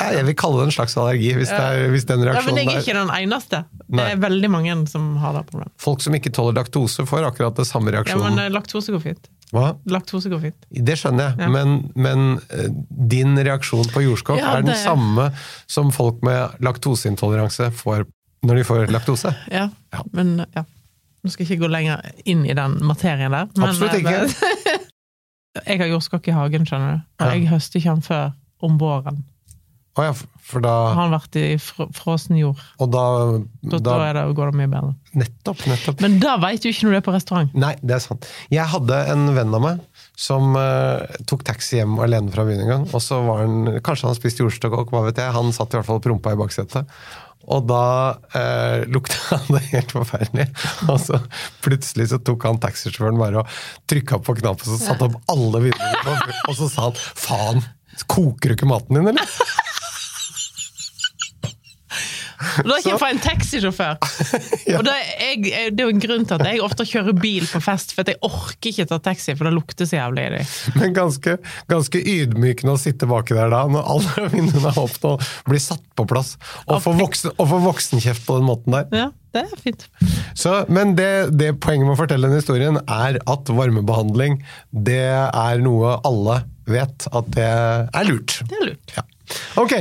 Jeg 0.00 0.26
vil 0.28 0.36
kalle 0.38 0.62
det 0.62 0.70
en 0.70 0.74
slags 0.78 0.96
allergi, 1.00 1.32
hvis, 1.38 1.52
det 1.52 1.60
er, 1.60 1.90
hvis 1.92 2.06
den 2.08 2.24
ja, 2.26 2.36
Men 2.46 2.62
jeg 2.62 2.70
er 2.70 2.80
ikke 2.84 2.96
den 2.98 3.12
eneste. 3.18 3.62
Det 3.92 4.08
er 4.14 4.22
veldig 4.22 4.50
mange 4.52 4.78
som 4.90 5.12
har 5.22 5.36
det 5.38 5.44
problemet. 5.50 5.74
Folk 5.82 6.02
som 6.04 6.16
ikke 6.18 6.32
tåler 6.34 6.58
laktose, 6.60 7.06
får 7.08 7.28
akkurat 7.32 7.58
det 7.58 7.68
samme 7.68 7.92
Ja, 7.92 8.02
men 8.02 8.06
reaksjonen. 8.06 8.42
eh, 8.46 8.50
laktose 8.54 8.94
går 8.94 9.04
fint. 9.04 9.30
Hva? 9.52 9.74
Laktose 9.92 10.30
går 10.32 10.40
fint. 10.46 10.66
Det 10.72 10.96
skjønner 10.96 11.32
jeg, 11.32 11.42
Ja. 11.44 11.48
men, 11.52 11.90
men 11.94 12.40
din 12.88 13.36
reaksjon 13.36 13.90
på 13.92 14.04
jordskokk 14.06 14.40
Ja, 14.40 14.56
er 14.56 14.64
den 14.64 14.78
samme 14.80 15.28
som 15.68 15.92
folk 15.92 16.22
med 16.24 16.56
laktoseintoleranse 16.64 17.68
får 17.76 18.06
når 18.42 18.58
de 18.58 18.64
får 18.66 18.88
laktose. 18.90 19.30
Ja, 19.52 19.68
men 20.12 20.40
ja. 20.56 20.64
Nå 21.22 21.30
skal 21.30 21.44
jeg 21.46 21.52
ikke 21.54 21.64
gå 21.66 21.70
lenger 21.70 22.00
inn 22.26 22.44
i 22.48 22.54
den 22.58 22.78
materien 22.82 23.30
der. 23.30 23.50
men, 23.56 23.68
Absolutt 23.68 23.94
eh, 23.94 24.00
ikke. 24.02 24.78
jeg 25.68 25.82
har 25.84 25.92
jordskokk 25.92 26.28
i 26.32 26.34
hagen, 26.34 26.64
skjønner 26.66 26.96
du. 26.96 27.04
Og 27.22 27.28
Ja. 27.28 27.34
jeg 27.36 27.50
høster 27.52 27.78
ikke 27.78 27.92
han 27.94 28.02
før 28.02 28.32
om 28.62 28.78
våren. 28.80 29.22
Å 29.92 30.06
ja, 30.06 30.12
for 30.40 30.62
da 30.64 30.70
Har 30.94 31.02
han 31.02 31.10
vært 31.12 31.36
i 31.36 31.58
fr 31.60 31.90
frossen 31.92 32.38
jord. 32.38 32.56
Og 32.80 32.88
da, 32.94 33.02
Da, 33.60 33.76
da 33.76 33.80
da 33.84 33.96
er 34.06 34.14
det, 34.16 34.22
går 34.38 34.48
det 34.50 34.56
mye 34.62 34.70
bedre. 34.72 34.94
Nettopp, 35.20 35.66
nettopp. 35.68 36.00
Men 36.00 36.14
da 36.22 36.38
veit 36.40 36.64
du 36.64 36.70
ikke 36.70 36.86
når 36.86 36.94
du 36.94 36.96
er 36.96 37.04
på 37.04 37.12
restaurant. 37.12 37.52
Nei, 37.54 37.74
det 37.84 37.98
er 37.98 38.00
sant. 38.00 38.28
Jeg 38.50 38.64
hadde 38.72 39.00
en 39.12 39.26
venn 39.36 39.52
av 39.58 39.60
meg 39.66 39.82
som 40.16 40.56
uh, 40.56 41.04
tok 41.28 41.44
taxi 41.44 41.76
hjem 41.76 41.98
alene 42.00 42.32
fra 42.32 42.46
byen 42.48 42.64
en 42.64 42.70
gang. 42.72 42.86
Og 42.96 43.04
så 43.04 43.20
var 43.26 43.44
han, 43.44 43.68
Kanskje 43.84 44.08
han 44.08 44.16
spiste 44.16 44.46
jordstokk, 44.46 44.80
hva 44.88 45.04
vet 45.10 45.20
jeg. 45.20 45.36
Han 45.36 45.52
satt 45.52 45.76
i 45.76 45.78
hvert 45.78 45.90
fall 45.90 46.00
og 46.00 46.06
prompa 46.08 46.32
i 46.32 46.40
baksetet. 46.40 46.88
Og 47.50 47.66
da 47.66 47.82
eh, 48.38 48.84
lukta 48.92 49.40
det 49.52 49.64
helt 49.72 49.94
forferdelig. 49.96 50.48
Og 50.88 51.00
så 51.02 51.20
plutselig 51.64 52.10
så 52.12 52.20
tok 52.22 52.46
han 52.48 52.60
taxisjåføren 52.62 53.20
bare 53.20 53.42
og 53.42 53.58
trykka 53.90 54.20
på 54.22 54.36
knappen, 54.38 54.68
så 54.68 54.78
satte 54.80 55.08
opp 55.10 55.18
alle 55.32 55.66
vinduene, 55.68 56.38
og 56.48 56.58
så 56.58 56.70
sa 56.70 56.88
han 56.90 56.98
faen, 56.98 57.64
koker 58.10 58.52
du 58.52 58.56
ikke 58.56 58.70
maten 58.70 58.98
din, 58.98 59.12
eller? 59.12 59.36
Og 62.62 62.68
da 62.68 62.76
er 62.76 62.82
ikke 62.82 62.92
jeg 62.96 63.16
en 63.16 63.22
taxisjåfør! 63.26 63.96
Og 64.78 64.84
det 64.86 64.94
er, 64.94 65.08
jeg, 65.22 65.72
det 65.72 65.84
er 65.84 65.88
jo 65.88 65.94
en 65.94 66.02
grunn 66.02 66.26
til 66.28 66.38
at 66.38 66.48
jeg 66.48 66.62
ofte 66.64 66.86
kjører 66.88 67.16
bil 67.18 67.46
på 67.48 67.62
fest, 67.64 67.94
for 67.96 68.08
jeg 68.08 68.20
orker 68.26 68.70
ikke 68.72 68.88
ta 68.90 68.98
taxi, 69.02 69.36
for 69.38 69.48
det 69.48 69.54
lukter 69.56 69.88
så 69.88 69.98
jævlig 69.98 70.26
i 70.26 70.34
dem. 70.36 70.52
Men 70.80 70.96
ganske, 70.96 71.36
ganske 71.72 72.02
ydmykende 72.14 72.76
å 72.76 72.80
sitte 72.80 73.08
baki 73.10 73.36
der 73.38 73.52
da, 73.52 73.64
når 73.70 73.90
alle 73.94 74.28
vinduene 74.34 74.72
er 74.72 74.82
åpne 74.82 75.16
og 75.16 75.26
blir 75.48 75.62
satt 75.62 75.84
på 75.98 76.06
plass. 76.08 76.36
Og 76.66 76.82
få 76.84 76.94
voksen, 76.98 77.36
voksenkjeft 77.38 78.26
på 78.28 78.38
den 78.38 78.48
måten 78.48 78.78
der. 78.78 78.88
Ja, 79.04 79.08
det 79.34 79.46
er 79.46 79.62
fint. 79.62 79.86
Så, 80.38 80.62
men 80.72 80.96
det, 80.98 81.10
det 81.38 81.54
poenget 81.62 81.88
med 81.88 81.96
å 81.96 82.00
fortelle 82.00 82.30
den 82.30 82.40
historien 82.42 82.80
er 82.82 83.20
at 83.20 83.52
varmebehandling, 83.52 84.40
det 84.70 85.04
er 85.08 85.62
noe 85.64 85.98
alle 86.06 86.42
vet 86.68 87.08
at 87.10 87.30
det 87.34 87.50
er 87.50 88.08
lurt. 88.08 88.40
Det 88.48 88.58
er 88.58 88.66
lurt. 88.72 88.96
Ja. 88.96 89.06
Ok, 89.60 89.76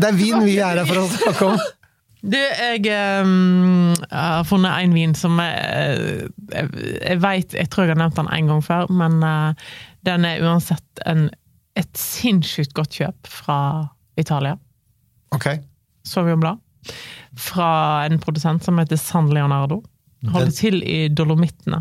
det 0.00 0.08
er 0.08 0.16
vin 0.16 0.42
vi 0.46 0.58
er 0.58 0.80
her 0.80 0.88
for 0.88 1.04
å 1.04 1.10
snakke 1.12 1.52
om. 1.52 1.60
Du, 2.20 2.36
jeg 2.36 2.84
um, 3.24 3.94
har 4.12 4.44
funnet 4.48 4.84
en 4.84 4.96
vin 4.96 5.14
som 5.16 5.38
jeg, 5.40 6.26
jeg, 6.52 6.66
jeg 7.00 7.20
vet 7.22 7.54
Jeg 7.56 7.70
tror 7.72 7.86
jeg 7.86 7.94
har 7.94 8.00
nevnt 8.02 8.18
den 8.18 8.28
en 8.36 8.50
gang 8.52 8.64
før, 8.64 8.90
men 8.92 9.22
uh, 9.24 9.70
den 10.08 10.26
er 10.28 10.44
uansett 10.44 11.04
en, 11.08 11.28
et 11.80 11.92
sinnssykt 11.96 12.74
godt 12.76 12.98
kjøp 13.00 13.30
fra 13.30 13.60
Italia. 14.20 14.58
Ok, 15.32 15.48
Sauvignon 16.04 16.42
Blad. 16.42 16.92
Fra 17.40 17.70
en 18.08 18.20
produsent 18.20 18.64
som 18.66 18.80
heter 18.80 19.00
San 19.00 19.30
Leonardo. 19.32 19.80
Holder 20.28 20.52
til 20.52 20.82
i 20.84 21.08
Dolomittene. 21.08 21.80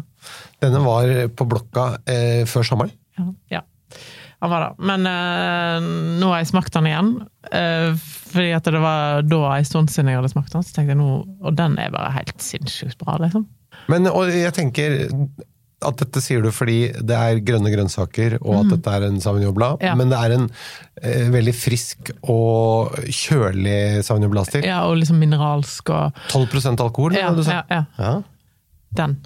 denne 0.63 0.79
var 0.85 1.09
på 1.35 1.47
blokka 1.49 1.89
eh, 2.07 2.45
før 2.47 2.67
sommeren. 2.67 2.93
Ja, 3.19 3.25
ja. 3.57 3.61
Han 4.39 4.51
var 4.53 4.63
det. 4.63 4.85
Men 4.87 5.05
eh, 5.09 5.87
nå 6.21 6.29
har 6.31 6.39
jeg 6.39 6.51
smakt 6.53 6.73
den 6.77 6.87
igjen. 6.87 7.09
eh, 7.51 7.91
fordi 8.29 8.51
at 8.55 8.63
det 8.71 8.79
var 8.83 9.23
da 9.27 9.39
en 9.57 9.67
stund 9.67 9.91
siden 9.91 10.11
jeg 10.11 10.19
hadde 10.21 10.31
smakt 10.31 10.53
den, 10.55 10.63
så 10.63 10.75
tenkte 10.75 10.93
jeg 10.93 10.99
nå 11.01 11.11
Og 11.41 11.55
den 11.57 11.77
er 11.81 11.89
bare 11.91 12.13
helt 12.15 12.39
sinnssykt 12.43 12.99
bra, 13.01 13.17
liksom. 13.19 13.47
Men 13.89 14.07
og 14.07 14.29
jeg 14.31 14.53
tenker 14.55 14.99
at 15.79 15.95
dette 16.01 16.19
sier 16.21 16.43
du 16.43 16.49
fordi 16.51 16.89
det 17.07 17.15
er 17.15 17.39
grønne 17.45 17.71
grønnsaker, 17.71 18.37
og 18.41 18.65
at 18.65 18.71
dette 18.73 18.95
er 18.97 19.05
en 19.07 19.19
Sauvignon 19.23 19.55
Ja. 19.81 19.93
men 19.95 20.09
det 20.11 20.17
er 20.19 20.33
en 20.35 20.49
eh, 21.01 21.29
veldig 21.31 21.53
frisk 21.55 22.11
og 22.27 22.97
kjølig 23.07 24.03
Sauvignon. 24.03 24.35
Ja, 24.65 24.81
og 24.89 24.97
liksom 24.99 25.19
mineralsk 25.21 25.89
og 25.95 26.19
12% 26.33 26.83
alkohol, 26.83 27.15
ja, 27.15 27.31
du 27.31 27.43
sa? 27.47 27.61
ja, 27.63 27.63
ja. 27.71 27.85
Ja. 27.97 28.13
Den 28.99 29.19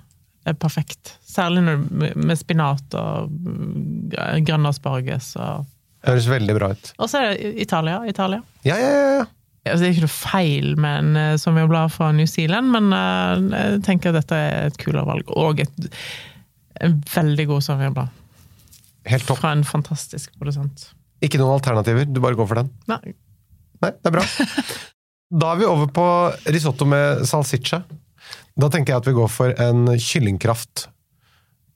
er 0.46 0.54
perfekt. 0.54 1.18
Særlig 1.34 1.64
når, 1.66 1.86
med 2.14 2.38
spinat 2.38 2.98
og 3.00 3.32
mm, 3.32 4.44
grønn 4.46 4.70
asparges. 4.70 5.32
Og, 5.42 5.70
Høres 6.06 6.28
veldig 6.30 6.56
bra 6.58 6.74
ut. 6.76 6.92
og 7.00 7.10
så 7.10 7.22
er 7.22 7.32
det 7.34 7.54
Italia. 7.64 8.02
Italia. 8.10 8.44
Ja, 8.68 8.78
ja, 8.78 8.92
ja. 9.22 9.24
Altså, 9.64 9.80
det 9.80 9.88
er 9.88 9.94
ikke 9.94 10.04
noe 10.04 10.12
feil 10.12 10.74
med 10.84 10.98
en 11.00 11.20
eh, 11.22 11.36
Sauvignon 11.40 11.70
Blad 11.72 11.94
fra 11.94 12.10
New 12.12 12.28
Zealand, 12.28 12.68
men 12.74 12.92
eh, 12.92 13.46
jeg 13.54 13.84
tenker 13.88 14.12
at 14.12 14.20
dette 14.20 14.36
er 14.36 14.68
et 14.68 14.80
kulere 14.82 15.06
valg. 15.08 15.32
Og 15.40 15.64
et, 15.64 15.88
en 16.84 16.98
veldig 17.14 17.46
god 17.54 17.64
Sauvignon. 17.64 18.12
Helt 19.08 19.28
topp. 19.28 19.40
Fra 19.40 19.54
en 19.56 19.64
fantastisk 19.68 20.36
produsent. 20.40 20.90
Ikke 21.24 21.40
noen 21.40 21.56
alternativer, 21.56 22.04
du 22.12 22.20
bare 22.24 22.36
går 22.36 22.50
for 22.50 22.60
den. 22.60 22.74
Nei, 22.92 23.16
Nei, 23.84 23.92
det 24.00 24.12
er 24.12 24.18
bra. 24.20 24.26
Da 25.34 25.48
er 25.50 25.64
vi 25.64 25.66
over 25.66 25.88
på 25.90 26.04
risotto 26.54 26.86
med 26.86 27.24
salsiccia. 27.26 27.80
Da 28.54 28.68
tenker 28.70 28.94
jeg 28.94 29.02
at 29.02 29.08
vi 29.08 29.16
går 29.18 29.32
for 29.34 29.56
en 29.66 29.88
kyllingkraft. 29.98 30.84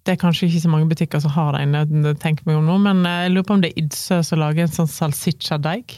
Det 0.08 0.16
er 0.16 0.22
kanskje 0.24 0.48
ikke 0.48 0.64
så 0.64 0.72
mange 0.72 0.88
butikker 0.88 1.20
som 1.20 1.36
har 1.36 1.58
den, 1.60 1.76
jeg 1.76 2.18
tenker 2.24 2.48
meg 2.48 2.62
om 2.62 2.68
nå, 2.72 2.80
men 2.88 3.04
eh, 3.06 3.26
jeg 3.28 3.36
lurer 3.36 3.48
på 3.52 3.58
om 3.60 3.64
det 3.66 3.74
er 3.76 3.82
Idsø 3.84 4.22
som 4.24 4.40
lager 4.40 4.64
en 4.64 4.72
sånn 4.80 4.88
salsiccia-deig. 4.88 5.98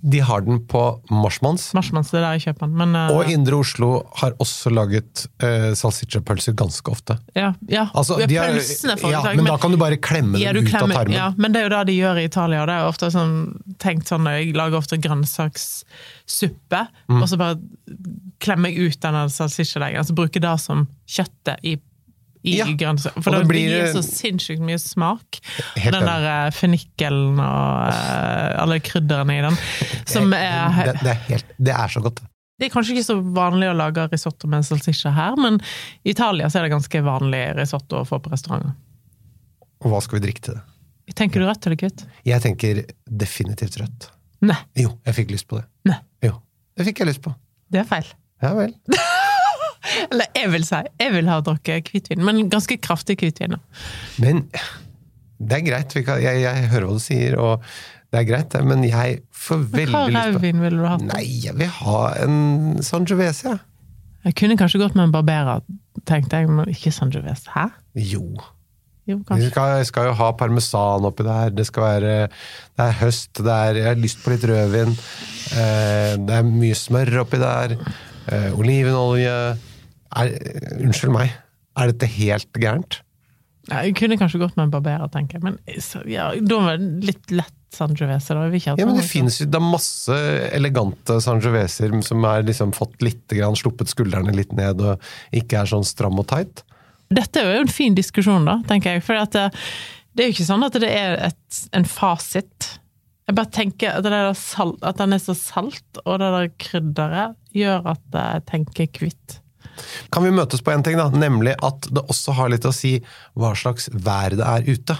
De 0.00 0.16
har 0.24 0.40
den 0.40 0.62
på 0.64 0.80
Marshmans. 1.12 1.74
Marshmans, 1.76 2.08
det 2.08 2.16
er 2.16 2.22
der 2.24 2.36
jeg 2.38 2.44
kjøper 2.46 2.70
den. 2.70 2.76
Men, 2.80 2.94
uh, 2.96 3.10
Og 3.18 3.28
Indre 3.28 3.58
Oslo 3.60 3.88
har 4.16 4.32
også 4.40 4.70
laget 4.72 5.26
uh, 5.44 5.74
salsiccia-pølser 5.76 6.54
ganske 6.56 6.88
ofte. 6.88 7.18
ja, 7.36 7.50
ja. 7.68 7.82
Altså, 7.92 8.16
de 8.24 8.38
har- 8.40 8.48
pølsene, 8.56 8.96
for 8.96 9.12
ja, 9.12 9.20
men, 9.26 9.42
men 9.42 9.50
da 9.50 9.58
kan 9.60 9.70
du 9.72 9.76
bare 9.76 9.98
klemme 10.00 10.40
Ja, 10.40 10.54
dem 10.56 10.64
ut 10.64 10.72
ut 10.72 10.78
av 10.80 10.88
tarmen. 10.88 11.12
Ja, 11.18 11.26
men 11.36 11.52
det 11.52 11.60
er 11.60 11.68
jo 11.68 11.72
det 11.74 11.82
de 11.90 11.98
gjør 11.98 12.16
i 12.22 12.24
Italia. 12.30 12.64
Det 12.70 12.78
er 12.78 12.86
jo 12.86 12.94
ofte 12.94 13.10
sånn, 13.12 13.34
tenkt 13.84 14.08
sånn, 14.08 14.24
Jeg 14.32 14.56
lager 14.56 14.80
ofte 14.80 14.96
grønnsakssuppe, 15.04 16.80
Mm. 17.10 17.20
og 17.22 17.28
så 17.28 17.36
bare 17.36 17.58
klemmer 18.40 18.70
jeg 18.72 18.92
ut 18.94 19.00
denne 19.04 19.26
salsiccia-deigen. 19.28 19.98
Altså 20.00 20.14
bruker 20.16 20.40
det 20.40 20.56
som 20.60 20.86
kjøttet 21.06 21.58
i, 21.62 21.76
i 22.42 22.54
Ja, 22.58 22.66
grønnsak. 22.72 23.16
For 23.20 23.34
det 23.34 23.42
det, 23.44 23.48
blir- 23.50 23.68
gir 23.74 23.88
så 23.92 24.00
sinnssykt 24.06 24.62
mye 24.64 24.78
smak. 24.80 25.40
Den 25.76 25.96
der 26.06 26.26
eh, 26.30 26.50
fennikelen 26.56 27.36
og 27.36 27.90
uh, 27.92 28.62
alle 28.62 28.78
krydderne 28.84 29.36
i 29.38 29.42
den. 29.44 29.58
Som 30.08 30.32
er 30.36 30.78
det, 30.90 30.94
det, 31.02 31.10
er 31.14 31.20
helt, 31.28 31.50
det 31.58 31.74
er 31.76 31.92
så 31.92 32.00
godt. 32.04 32.22
Det 32.60 32.68
er 32.68 32.72
kanskje 32.74 32.92
ikke 32.96 33.06
så 33.06 33.16
vanlig 33.36 33.70
å 33.70 33.76
lage 33.76 34.06
risotto 34.12 34.48
med 34.52 34.64
salsiccia 34.68 35.12
her, 35.16 35.36
men 35.40 35.56
i 36.04 36.10
Italia 36.12 36.48
så 36.52 36.60
er 36.60 36.66
det 36.68 36.74
ganske 36.74 37.00
vanlig 37.06 37.42
risotto 37.56 38.02
å 38.02 38.08
få 38.08 38.18
på 38.20 38.32
restauranter. 38.34 38.74
Og 39.80 39.92
hva 39.94 40.00
skal 40.04 40.18
vi 40.20 40.26
drikke 40.26 40.44
til 40.44 40.58
det? 40.58 41.14
Tenker 41.16 41.40
du 41.40 41.46
rødt 41.48 41.64
eller 41.66 41.80
hvitt? 41.80 42.04
Jeg 42.28 42.44
tenker 42.44 42.82
definitivt 43.08 43.80
rødt. 43.80 44.10
Nei, 44.44 44.56
Jo, 44.78 44.92
jeg 45.08 45.16
fikk 45.22 45.32
lyst 45.34 45.48
på 45.48 45.56
det. 45.60 45.64
Nei. 45.88 45.96
Jo, 46.24 46.36
det 46.76 46.86
fikk 46.88 47.00
jeg 47.02 47.10
lyst 47.14 47.24
på. 47.24 47.32
det 47.72 47.80
er 47.82 47.88
feil. 47.88 48.12
Ja 48.44 48.52
vel. 48.56 48.76
Jeg 50.40 50.52
vil 50.54 50.64
si, 50.64 50.82
jeg 51.00 51.12
vil 51.14 51.28
ha 51.28 51.40
drukket 51.44 51.90
hvitvin, 51.92 52.22
men 52.24 52.46
ganske 52.52 52.78
kraftig 52.80 53.18
hvitvin. 53.20 53.58
Men 54.22 54.46
det 55.40 55.58
er 55.58 55.64
greit. 55.66 55.96
Vi 55.96 56.04
kan, 56.06 56.20
jeg, 56.22 56.42
jeg 56.44 56.68
hører 56.72 56.86
hva 56.88 56.98
du 56.98 57.02
sier, 57.04 57.36
og 57.40 57.66
det 58.10 58.22
er 58.22 58.28
greit, 58.28 58.56
men 58.66 58.84
jeg 58.86 59.20
får 59.36 59.66
veldig 59.72 59.94
Hva 59.94 60.04
lyst 60.08 60.16
på 60.16 60.30
rødvin 60.36 60.62
ville 60.64 60.80
du 60.80 60.86
hatt? 60.88 61.04
Nei, 61.12 61.24
jeg 61.44 61.56
vil 61.60 61.74
ha 61.80 61.98
en 62.24 62.38
Sangiovese, 62.84 63.52
jeg. 63.52 63.66
Jeg 64.26 64.36
kunne 64.36 64.56
kanskje 64.60 64.82
gått 64.82 64.96
med 64.98 65.06
en 65.06 65.12
Barbera, 65.14 65.60
tenkte 66.08 66.42
jeg, 66.42 66.50
men 66.52 66.68
ikke 66.68 66.92
Sangiovese. 66.92 67.48
Hæ? 67.54 67.70
Jo. 67.96 68.24
Jo, 69.08 69.16
Vi 69.30 69.46
skal, 69.48 69.80
skal 69.88 70.10
jo 70.10 70.16
ha 70.18 70.28
parmesan 70.38 71.06
oppi 71.08 71.24
der, 71.26 71.48
det 71.56 71.64
skal 71.66 71.82
være 71.82 72.12
Det 72.28 72.84
er 72.84 72.98
høst, 73.00 73.32
det 73.40 73.54
er, 73.54 73.78
jeg 73.80 73.88
har 73.88 73.98
lyst 73.98 74.20
på 74.22 74.34
litt 74.34 74.44
rødvin. 74.46 74.92
Eh, 75.56 76.12
det 76.20 76.36
er 76.36 76.46
mye 76.46 76.76
smør 76.78 77.22
oppi 77.24 77.40
der. 77.40 77.78
Eh, 78.30 78.50
olivenolje. 78.58 79.38
Er, 80.18 80.32
unnskyld 80.80 81.14
meg, 81.14 81.36
er 81.78 81.92
dette 81.92 82.08
helt 82.10 82.50
gærent? 82.58 83.00
Ja, 83.68 83.84
Jeg 83.84 83.94
kunne 84.00 84.18
kanskje 84.18 84.40
gått 84.42 84.56
med 84.56 84.66
en 84.66 84.74
barberer, 84.74 85.10
tenker 85.12 85.38
jeg, 85.38 85.44
men 85.46 85.80
så, 85.84 86.02
ja, 86.10 86.32
da 86.34 86.60
var 86.64 86.80
det 86.80 87.10
litt 87.12 87.34
lett 87.34 87.56
Sangiovese. 87.70 88.34
da. 88.34 88.48
Ja, 88.74 88.86
men 88.86 88.96
det 88.98 89.06
finnes 89.06 89.36
jo 89.38 89.46
det 89.46 89.58
er 89.60 89.62
masse 89.62 90.16
elegante 90.50 91.20
sangioveser 91.22 91.92
som 92.02 92.24
har 92.26 92.42
liksom 92.42 92.72
fått 92.74 92.98
litt 93.04 93.30
grann, 93.30 93.54
sluppet 93.54 93.92
skuldrene 93.92 94.34
litt 94.34 94.50
ned 94.58 94.82
og 94.82 95.04
ikke 95.30 95.60
er 95.60 95.70
sånn 95.70 95.86
stram 95.86 96.18
og 96.18 96.26
tight. 96.32 96.64
Dette 97.14 97.42
er 97.42 97.56
jo 97.56 97.64
en 97.64 97.70
fin 97.70 97.94
diskusjon, 97.94 98.46
da, 98.46 98.58
tenker 98.66 98.96
jeg. 98.96 99.04
For 99.06 99.18
det, 99.18 99.46
det 100.14 100.24
er 100.24 100.30
jo 100.30 100.34
ikke 100.36 100.48
sånn 100.50 100.66
at 100.66 100.78
det 100.82 100.90
er 100.90 101.16
et, 101.30 101.60
en 101.76 101.86
fasit. 101.86 102.72
Jeg 103.30 103.38
bare 103.38 103.54
tenker 103.54 103.98
at, 103.98 104.38
salt, 104.38 104.82
at 104.82 104.98
den 104.98 105.14
er 105.14 105.22
så 105.22 105.36
salt, 105.38 106.02
og 106.04 106.18
det 106.22 106.30
der 106.34 106.52
krydderet 106.62 107.38
gjør 107.54 107.86
at 107.94 108.18
jeg 108.18 108.46
tenker 108.50 108.90
hvitt. 108.98 109.40
Kan 110.12 110.26
vi 110.26 110.32
møtes 110.34 110.62
på 110.64 110.72
en 110.74 110.84
ting, 110.86 110.98
da? 110.98 111.08
Nemlig 111.14 111.56
at 111.66 111.88
det 111.90 112.02
også 112.10 112.34
har 112.38 112.52
litt 112.52 112.66
å 112.66 112.74
si 112.74 112.96
hva 113.38 113.52
slags 113.58 113.90
vær 113.92 114.36
det 114.38 114.46
er 114.46 114.68
ute. 114.68 114.96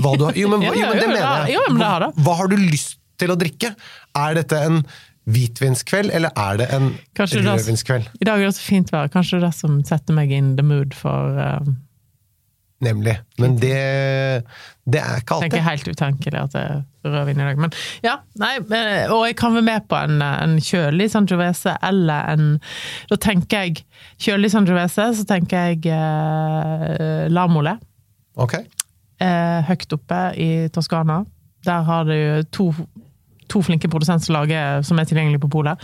Hva 0.00 0.14
du 0.18 0.28
har, 0.28 0.36
jo, 0.38 0.50
men, 0.52 0.64
jo, 0.68 0.74
men 0.74 1.00
det 1.00 1.08
mener 1.10 1.50
jeg. 1.50 1.58
det. 1.76 2.12
Hva 2.24 2.36
har 2.40 2.52
du 2.52 2.56
lyst 2.60 2.98
til 3.20 3.34
å 3.34 3.38
drikke? 3.38 3.74
Er 4.18 4.38
dette 4.40 4.60
en 4.66 4.82
hvitvinskveld, 5.30 6.12
eller 6.12 6.34
er 6.36 6.58
det 6.60 6.68
en 6.76 6.90
rødvinskveld? 7.16 8.10
I 8.20 8.28
dag 8.28 8.42
er 8.42 8.50
det 8.50 8.56
så 8.58 8.66
fint 8.66 8.92
vær. 8.92 9.08
Kanskje 9.12 9.40
det 9.40 9.48
det 9.48 9.54
som 9.56 9.78
setter 9.86 10.16
meg 10.16 10.32
in 10.34 10.54
the 10.58 10.64
mood 10.66 10.96
for 10.96 11.38
uh, 11.40 11.60
Nemlig. 12.84 13.14
Men 13.40 13.56
det, 13.60 13.74
det 14.84 15.00
er 15.00 15.22
ikke 15.22 15.38
Tenker 15.42 15.58
jeg 15.58 15.64
alltid. 15.64 15.86
helt 15.86 15.88
utenkelig 15.96 16.40
at 16.42 16.54
det 16.54 16.62
er 16.64 16.82
rødvin 17.14 17.40
i 17.40 17.46
dag. 17.48 17.60
Men 17.64 17.74
ja, 18.04 18.14
nei, 18.40 18.52
eh, 18.60 19.12
og 19.12 19.24
jeg 19.28 19.36
kan 19.40 19.56
være 19.56 19.66
med 19.66 19.86
på 19.88 19.98
en, 19.98 20.22
en 20.24 20.56
kjølig 20.62 21.08
Sangiovese 21.12 21.76
eller 21.84 22.30
en 22.34 22.46
Da 23.10 23.18
tenker 23.20 23.66
jeg 23.66 23.84
kjølig 24.24 24.50
Sangiovese, 24.52 25.10
så 25.18 25.26
tenker 25.28 25.70
jeg 25.70 25.86
eh, 25.94 27.26
Lamole. 27.32 27.76
Ok. 28.36 28.58
Eh, 29.22 29.60
høyt 29.68 29.96
oppe 29.96 30.20
i 30.40 30.50
Toskana. 30.74 31.22
Der 31.64 31.86
har 31.86 32.04
du 32.04 32.42
to, 32.52 32.68
to 33.48 33.62
flinke 33.64 33.88
produsenter 33.88 34.26
som, 34.28 34.36
lager, 34.36 34.82
som 34.84 34.98
er 35.00 35.08
tilgjengelige 35.08 35.40
på 35.46 35.52
polet. 35.54 35.80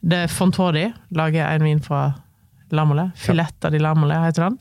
Det 0.00 0.24
er 0.24 0.32
Fontordi 0.32 0.88
lager 1.14 1.46
en 1.52 1.66
vin 1.68 1.82
fra 1.84 2.08
Lamole. 2.74 3.10
Filetta 3.18 3.70
di 3.70 3.78
Lamole 3.82 4.18
heter 4.24 4.48
den. 4.48 4.58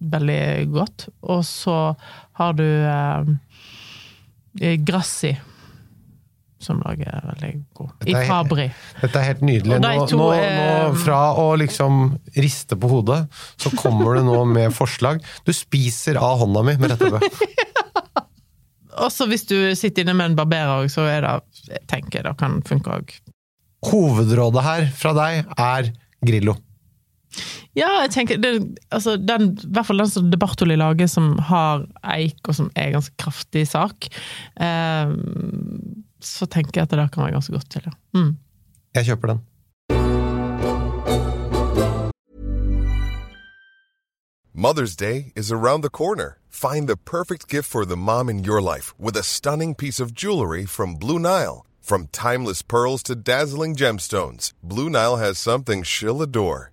Veldig 0.00 0.68
godt. 0.70 1.08
Og 1.26 1.42
så 1.44 1.74
har 2.38 2.52
du 2.58 2.64
eh, 2.64 3.24
Grassi, 4.86 5.32
som 6.62 6.80
lager 6.82 7.22
veldig 7.32 7.50
god. 7.78 7.90
I 8.02 8.04
Dette 8.12 8.22
er- 8.22 8.26
Fabri. 8.30 8.68
Dette 9.00 9.18
er 9.20 9.24
helt 9.32 9.42
nydelig. 9.46 9.78
Nå, 9.82 9.92
to 10.10 10.16
nå, 10.18 10.28
nå, 10.34 10.94
fra 11.02 11.20
å 11.38 11.52
liksom 11.60 12.18
riste 12.36 12.76
på 12.78 12.88
hodet, 12.90 13.20
så 13.58 13.70
kommer 13.78 14.14
du 14.18 14.22
nå 14.26 14.40
med 14.50 14.74
forslag. 14.74 15.22
Du 15.46 15.52
spiser 15.54 16.16
av 16.18 16.38
hånda 16.42 16.62
mi 16.66 16.74
med 16.78 16.90
dette 16.94 17.10
brødet. 17.10 17.54
Også 18.98 19.28
hvis 19.30 19.44
du 19.46 19.54
sitter 19.78 20.02
inne 20.02 20.14
med 20.18 20.32
en 20.32 20.36
barberer, 20.40 20.88
så 20.90 21.04
er 21.06 21.22
det, 21.22 21.36
jeg 21.70 21.84
tenker 21.86 22.22
det 22.26 22.32
kan 22.40 22.56
funke 22.66 22.90
òg. 22.96 23.12
Hovedrådet 23.86 24.62
her 24.66 24.88
fra 24.98 25.12
deg 25.14 25.46
er 25.54 25.92
Grillo. 26.26 26.56
Ja, 27.76 27.88
jeg 28.02 28.10
tenker 28.14 28.40
det, 28.42 28.52
altså 28.90 29.16
den, 29.20 29.52
I 29.62 29.72
hvert 29.76 29.86
fall 29.86 30.02
den 30.02 30.10
som 30.10 30.30
De 30.32 30.40
Bartoli 30.40 30.76
lager, 30.78 31.10
som 31.10 31.36
har 31.50 31.84
eik, 32.02 32.40
og 32.48 32.56
som 32.58 32.70
er 32.74 32.94
ganske 32.96 33.14
kraftig 33.20 33.66
sak. 33.70 34.08
Eh, 34.60 35.12
så 36.24 36.48
tenker 36.50 36.80
jeg 36.80 36.88
at 36.88 36.94
det 36.94 36.98
der 37.02 37.12
kan 37.12 37.26
være 37.26 37.36
ganske 37.38 37.54
godt 37.54 37.70
til, 37.70 37.86
ja. 37.86 37.94
Mm. 38.18 38.34
Jeg 38.96 39.10
kjøper 39.12 39.34
den. 39.34 39.44
Mother's 44.58 44.96
Day 44.96 45.32
is 45.36 45.52
around 45.52 45.82
the 45.84 45.90
corner. 45.90 46.38
Find 46.48 46.88
the 46.88 46.96
perfect 46.96 47.46
gift 47.46 47.68
for 47.70 47.84
the 47.84 47.96
mom 47.96 48.28
in 48.28 48.42
your 48.42 48.60
life 48.60 48.92
with 48.98 49.16
a 49.16 49.22
stunning 49.22 49.76
piece 49.76 50.00
of 50.00 50.12
jewelry 50.12 50.66
from 50.66 50.96
Blue 50.96 51.20
Nile. 51.20 51.64
From 51.80 52.08
timeless 52.08 52.60
pearls 52.62 53.04
to 53.04 53.14
dazzling 53.14 53.76
gemstones, 53.76 54.52
Blue 54.62 54.90
Nile 54.90 55.16
has 55.16 55.38
something 55.38 55.84
she'll 55.84 56.20
adore. 56.20 56.72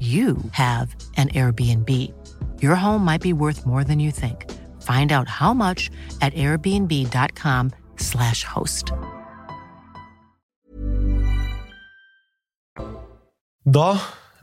you 0.00 0.36
have 0.52 0.94
an 1.16 1.28
Airbnb. 1.34 1.90
Your 2.62 2.74
home 2.74 3.04
might 3.04 3.22
be 3.22 3.32
worth 3.32 3.64
more 3.66 3.84
than 3.84 3.98
you 4.00 4.10
think. 4.10 4.44
Find 4.80 5.12
out 5.12 5.28
how 5.28 5.54
much 5.54 5.90
at 6.20 6.34
airbnb.com/slash 6.34 8.44
host. 8.44 8.92
Da 13.66 13.98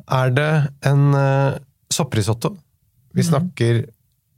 er 0.08 0.30
det 0.32 0.68
en 0.86 1.14
uh, 1.16 1.52
sopprisotto. 1.92 2.50
Vi 3.14 3.22
Mhm. 3.22 3.30
snakker 3.30 3.86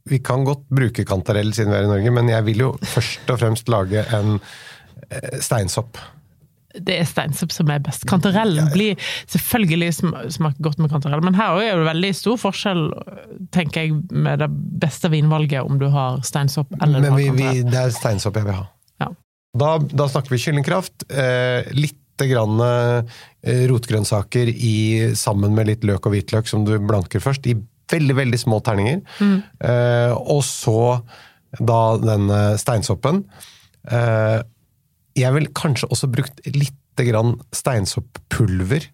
Vi 0.09 0.17
kan 0.25 0.41
godt 0.43 0.63
bruke 0.73 1.03
kantarell 1.05 1.53
siden 1.53 1.71
vi 1.71 1.77
er 1.77 1.83
i 1.83 1.87
Norge, 1.87 2.11
men 2.11 2.29
jeg 2.29 2.45
vil 2.45 2.57
jo 2.57 2.77
først 2.81 3.29
og 3.29 3.39
fremst 3.39 3.67
lage 3.69 4.05
en 4.17 4.39
uh, 4.39 5.39
steinsopp. 5.39 5.97
Det 6.85 6.97
er 7.01 7.07
steinsopp 7.07 7.53
som 7.55 7.71
er 7.73 7.81
best. 7.83 8.05
Kantarellen 8.09 8.69
blir 8.73 8.97
selvfølgelig 9.29 9.91
sm 9.99 10.11
smaker 10.35 10.65
godt 10.65 10.81
med 10.81 10.91
kantarell, 10.93 11.23
men 11.25 11.37
her 11.37 11.59
er 11.63 11.79
det 11.79 11.87
veldig 11.87 12.11
stor 12.17 12.39
forskjell, 12.41 12.83
tenker 13.55 13.87
jeg, 13.87 14.01
med 14.11 14.43
det 14.43 14.49
beste 14.81 15.11
vinvalget 15.11 15.65
om 15.65 15.79
du 15.81 15.87
har 15.93 16.19
steinsopp 16.27 16.73
eller 16.81 17.03
Men 17.03 17.17
vi, 17.19 17.29
vi, 17.35 17.63
det 17.67 17.79
er 17.85 17.95
steinsopp 17.95 18.39
jeg 18.39 18.49
vil 18.49 18.59
ha. 18.59 18.67
Ja. 19.03 19.09
Da, 19.59 19.71
da 19.79 20.07
snakker 20.11 20.35
vi 20.35 20.41
kyllingkraft. 20.43 21.09
Eh, 21.09 21.69
litt 21.77 21.97
grann 22.27 22.59
eh, 22.59 23.19
rotgrønnsaker 23.69 24.51
i, 24.51 25.11
sammen 25.15 25.55
med 25.55 25.69
litt 25.69 25.85
løk 25.87 26.09
og 26.09 26.15
hvitløk 26.15 26.49
som 26.51 26.65
du 26.67 26.75
blanker 26.83 27.23
først, 27.23 27.47
i 27.47 27.55
veldig, 27.89 28.15
veldig 28.19 28.39
små 28.39 28.59
terninger. 28.65 29.01
Mm. 29.19 29.37
Eh, 29.65 30.13
og 30.19 30.43
så 30.45 30.99
da 31.57 31.81
denne 32.01 32.39
steinsoppen. 32.61 33.23
Eh, 33.89 34.39
jeg 35.15 35.33
vil 35.33 35.47
kanskje 35.57 35.89
også 35.89 36.09
brukt 36.11 36.39
litt 36.45 36.75
grann 36.99 37.37
steinsopppulver. 37.55 38.85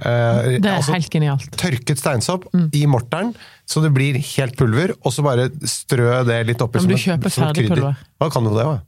Eh, 0.00 0.58
Det 0.60 0.64
er 0.64 0.76
altså 0.78 0.94
helt 0.94 1.10
genialt. 1.12 1.50
tørket 1.60 1.98
steinsopp 2.00 2.46
i 2.72 2.86
morteren, 2.86 3.34
så 3.68 3.82
det 3.82 3.92
blir 3.92 4.14
helt 4.16 4.56
pulver, 4.56 4.94
og 5.04 5.12
så 5.12 5.22
bare 5.22 5.50
strø 5.68 6.24
det 6.24 6.46
litt 6.46 6.62
oppi 6.62 6.78
Men 6.80 6.88
du 6.88 6.96
som 6.96 7.12
et- 7.12 7.20
kjøper 7.20 7.30
som 7.30 7.42
et 7.44 7.48
ferdig 7.56 7.66
krydder. 7.68 7.76
pulver. 7.76 7.96
Ja, 8.20 8.28
kan 8.30 8.44
du 8.44 8.50
det 8.50 8.64
òg? 8.64 8.80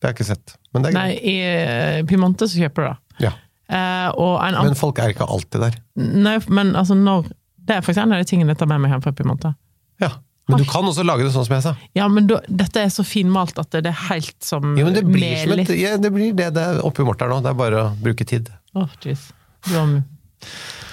Det 0.00 0.04
har 0.04 0.12
jeg 0.12 0.16
ikke 0.16 0.26
sett. 0.36 0.56
Men 0.74 0.82
det 0.82 0.88
er 0.90 0.92
Nei, 0.98 1.14
greit. 1.14 1.24
i 1.24 2.02
Pimonte 2.02 2.06
Piemonte 2.06 2.44
så 2.48 2.58
kjøper 2.60 2.74
du 2.74 2.88
det. 2.90 2.96
Ja. 3.20 3.32
Eh, 3.68 4.10
og 4.16 4.42
en 4.44 4.54
Men 4.66 4.74
folk 4.74 4.98
er 4.98 5.08
ikke 5.14 5.26
alltid 5.26 5.60
der. 5.60 5.74
Nei, 5.96 6.38
men 6.48 6.74
altså 6.74 6.94
når 6.94 7.30
Det 7.66 7.74
er 7.76 7.80
faktisk 7.80 8.02
en 8.02 8.12
av 8.12 8.18
de 8.24 8.24
tingene 8.36 8.48
jeg 8.48 8.58
tar 8.58 8.66
med 8.66 8.78
meg 8.80 8.90
hjem 8.92 9.02
fra 9.02 9.10
Piemonte. 9.12 9.54
Ja. 10.00 10.10
Men 10.48 10.60
du 10.62 10.64
kan 10.70 10.86
også 10.86 11.02
lage 11.02 11.24
det 11.26 11.32
sånn 11.34 11.46
som 11.48 11.54
jeg 11.56 11.64
sa. 11.64 11.72
Ja, 11.98 12.06
men 12.12 12.28
da, 12.30 12.36
dette 12.46 12.84
er 12.86 12.90
så 12.94 13.02
finmalt 13.06 13.58
at 13.58 13.72
det 13.74 13.90
er 13.90 13.96
helt 14.12 14.36
som 14.46 14.76
ja, 14.78 14.84
men 14.86 14.94
det 14.94 15.02
blir, 15.08 15.32
som 15.42 15.58
et, 15.58 15.72
ja, 15.74 15.96
det, 15.98 16.12
blir 16.14 16.30
det 16.38 16.52
det 16.54 16.62
er 16.62 16.78
oppi 16.86 17.02
morteren 17.06 17.34
nå. 17.34 17.40
Det 17.42 17.50
er 17.50 17.58
bare 17.58 17.80
å 17.82 17.88
bruke 17.98 18.26
tid. 18.28 18.52
Åh, 18.78 18.92
jeez. 19.02 19.24
Du 19.66 19.72
har- 19.74 20.02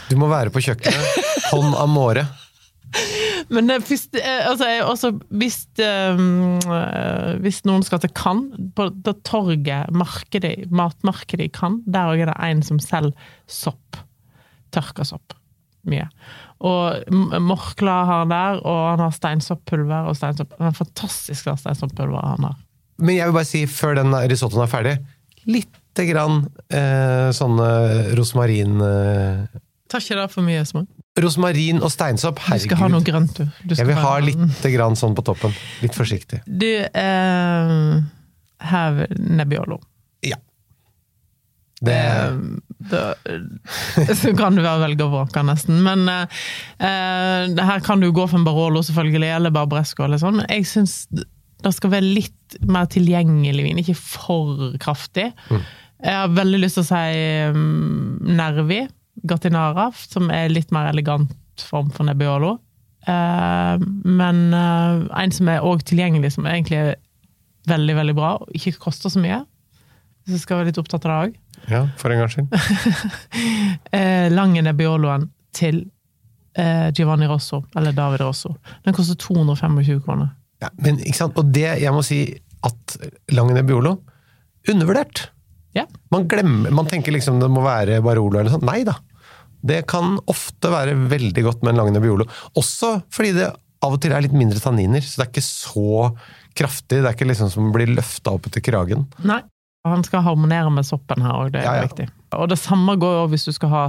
Du 0.10 0.16
må 0.18 0.28
være 0.32 0.50
på 0.50 0.62
kjøkkenet. 0.64 1.22
Hånd 1.52 1.76
amore. 1.78 2.26
Men 3.54 3.68
det, 3.68 3.78
hvis, 3.90 4.08
eh, 4.18 4.48
altså, 4.50 4.66
også, 4.88 5.10
hvis, 5.38 5.60
um, 5.84 6.58
eh, 6.64 7.34
hvis 7.44 7.62
noen 7.68 7.84
skal 7.86 8.00
til 8.02 8.10
Cannes, 8.16 8.56
på 8.78 8.88
det 9.06 9.16
torget, 9.28 9.92
markedet, 9.94 10.72
matmarkedet 10.72 11.46
i 11.50 11.54
Cannes, 11.54 11.84
der 11.86 12.10
òg 12.14 12.24
er 12.24 12.32
det 12.32 12.38
en 12.50 12.62
som 12.66 12.80
selger 12.82 13.14
sopp. 13.48 13.98
Tørka 14.74 15.06
sopp. 15.06 15.34
Mye. 15.90 16.08
Og 16.64 17.14
Morkla 17.44 17.96
har 18.08 18.22
han 18.24 18.32
der, 18.32 18.60
og 18.64 18.82
han 18.94 19.04
har 19.04 19.16
steinsoppulver 19.16 20.10
og 20.10 20.16
steinsopp. 20.16 20.54
Har 20.64 20.76
fantastisk 20.78 21.50
steinsoppulver 21.60 22.24
han 22.34 22.48
har. 22.48 22.60
Men 23.04 23.18
jeg 23.18 23.28
vil 23.28 23.36
bare 23.36 23.50
si, 23.50 23.64
før 23.68 23.98
den 24.00 24.16
risottoen 24.32 24.64
er 24.64 24.72
ferdig, 24.72 24.98
litt 25.50 25.80
lite 25.94 26.10
grann 26.10 26.48
eh, 26.74 27.30
sånne 27.32 28.16
rosmarin 28.18 28.82
eh, 28.82 29.60
Tar 29.90 30.02
ikke 30.02 30.18
det 30.18 30.30
for 30.34 30.42
mye 30.42 30.64
smak? 30.66 30.88
Rosmarin 31.22 31.84
og 31.84 31.92
steinsopp, 31.94 32.40
Du 32.50 32.60
skal 32.64 32.80
ha 32.80 32.88
noe 32.90 33.06
grønt, 33.06 33.38
du. 33.38 33.46
du. 33.62 33.76
Jeg 33.78 33.86
vil 33.86 34.00
ha 34.02 34.14
lite 34.26 34.72
grann 34.74 34.96
sånn 34.98 35.14
på 35.14 35.22
toppen. 35.22 35.54
Litt 35.84 35.94
forsiktig. 35.94 36.40
Du, 36.48 36.66
eh, 36.66 38.00
have 38.72 39.06
Nebbiolo. 39.14 39.78
Det, 41.84 42.00
Eh, 42.92 44.16
så 44.16 44.34
kan 44.38 44.56
du 44.56 44.64
være 44.64 44.82
velge 44.88 45.06
og 45.08 45.38
nesten. 45.48 45.82
Men 45.86 46.08
eh, 46.12 46.42
eh, 46.80 47.62
her 47.70 47.86
kan 47.86 48.02
du 48.02 48.12
gå 48.12 48.26
for 48.28 48.40
en 48.40 48.48
Barolo, 48.48 48.84
selvfølgelig, 48.84 49.30
eller 49.38 49.54
Barbaresco, 49.56 50.06
eller 50.06 50.22
sånn. 50.22 50.42
Men 50.42 50.50
jeg 50.52 50.68
syns 50.70 51.04
det 51.14 51.72
skal 51.72 51.94
være 51.94 52.10
litt 52.18 52.58
mer 52.68 52.90
tilgjengelig 52.92 53.64
vin, 53.64 53.80
ikke 53.80 53.96
for 53.96 54.74
kraftig. 54.84 55.30
Jeg 56.04 56.18
har 56.18 56.34
veldig 56.36 56.60
lyst 56.60 56.76
til 56.76 56.84
å 56.84 56.90
si 56.90 57.54
um, 57.56 58.18
Nervi, 58.36 58.82
Gatinara, 59.30 59.86
som 59.96 60.28
er 60.34 60.52
litt 60.52 60.74
mer 60.76 60.90
elegant 60.92 61.32
form 61.64 61.88
for 61.96 62.04
Nebbiolo. 62.10 62.58
Uh, 63.08 63.80
men 64.04 64.44
uh, 64.52 65.08
en 65.22 65.32
som 65.32 65.48
er 65.54 65.64
òg 65.64 65.86
tilgjengelig, 65.88 66.34
som 66.36 66.50
egentlig 66.52 66.82
er 66.82 66.92
veldig, 67.72 67.96
veldig 68.02 68.18
bra, 68.20 68.34
og 68.44 68.52
ikke 68.60 68.76
koster 68.84 69.14
så 69.14 69.24
mye. 69.24 69.40
Hvis 70.26 70.36
jeg 70.36 70.44
skal 70.44 70.60
være 70.60 70.74
litt 70.74 70.84
opptatt 70.84 71.08
av 71.08 71.14
det 71.14 71.22
òg. 71.22 71.40
Ja, 71.72 71.86
for 72.00 72.14
en 72.14 72.24
gangs 72.24 72.38
skyld. 72.38 72.54
eh, 73.98 74.30
lange 74.34 74.64
Nebbioloen 74.66 75.28
til 75.56 75.84
eh, 76.58 76.90
Giovanni 76.96 77.28
Rosso, 77.30 77.64
eller 77.76 77.96
David 77.96 78.24
Rosso. 78.26 78.56
Den 78.86 78.96
koster 78.96 79.20
225 79.20 80.02
kroner. 80.06 80.34
Ja, 80.64 80.72
men 80.80 81.00
ikke 81.04 81.20
sant? 81.20 81.40
Og 81.40 81.52
det, 81.54 81.68
jeg 81.84 81.94
må 81.94 82.04
si 82.06 82.24
at 82.64 82.98
Lange 83.36 83.56
Nebbiolo, 83.58 83.98
undervurdert. 84.72 85.28
Ja. 85.76 85.88
Man 86.14 86.28
glemmer, 86.32 86.72
man 86.72 86.88
tenker 86.88 87.16
liksom 87.16 87.42
det 87.42 87.50
må 87.52 87.64
være 87.66 88.00
Barolo 88.06 88.40
eller 88.40 88.54
sånn. 88.54 88.64
Nei 88.68 88.84
da. 88.88 88.96
Det 89.64 89.82
kan 89.90 90.18
ofte 90.32 90.72
være 90.72 90.96
veldig 91.12 91.44
godt 91.46 91.64
med 91.64 91.74
en 91.74 91.82
Lange 91.82 91.96
Nebbiolo. 91.96 92.28
Også 92.60 92.98
fordi 93.14 93.34
det 93.40 93.50
av 93.84 93.98
og 93.98 94.00
til 94.00 94.14
er 94.16 94.24
litt 94.24 94.36
mindre 94.36 94.62
tanniner, 94.64 95.04
så 95.04 95.20
det 95.20 95.26
er 95.26 95.32
ikke 95.34 95.44
så 95.44 96.12
kraftig. 96.56 97.02
Det 97.02 97.10
er 97.10 97.16
ikke 97.18 97.28
liksom 97.28 97.52
som 97.52 97.72
blir 97.76 97.92
løfta 97.92 98.36
opp 98.38 98.48
etter 98.48 98.64
kragen. 98.64 99.08
Nei. 99.28 99.42
Han 99.88 100.04
skal 100.08 100.24
harmonere 100.24 100.72
med 100.72 100.86
soppen 100.88 101.24
her 101.26 101.36
òg, 101.36 101.52
det 101.54 101.62
er 101.62 101.68
Ja, 101.68 101.76
ja. 101.82 101.88
viktig. 101.90 102.08
Og 102.40 102.48
det 102.50 102.58
samme 102.62 102.96
går 103.00 103.28
hvis 103.34 103.46
du 103.50 103.52
skal 103.56 103.70
ha 103.74 103.84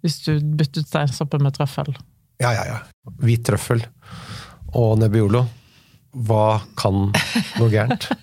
Hvis 0.00 0.20
du 0.24 0.38
bytter 0.40 0.80
ut 0.80 0.88
steinsoppen 0.88 1.42
med 1.44 1.52
trøffel. 1.52 1.90
Ja, 2.40 2.54
ja, 2.56 2.62
ja. 2.64 2.76
Hvit 3.20 3.42
trøffel 3.44 3.82
og 4.72 4.94
Nebbiolo. 5.02 5.42
Hva 6.24 6.62
kan 6.80 7.10
noe 7.58 7.68
gærent? 7.68 8.06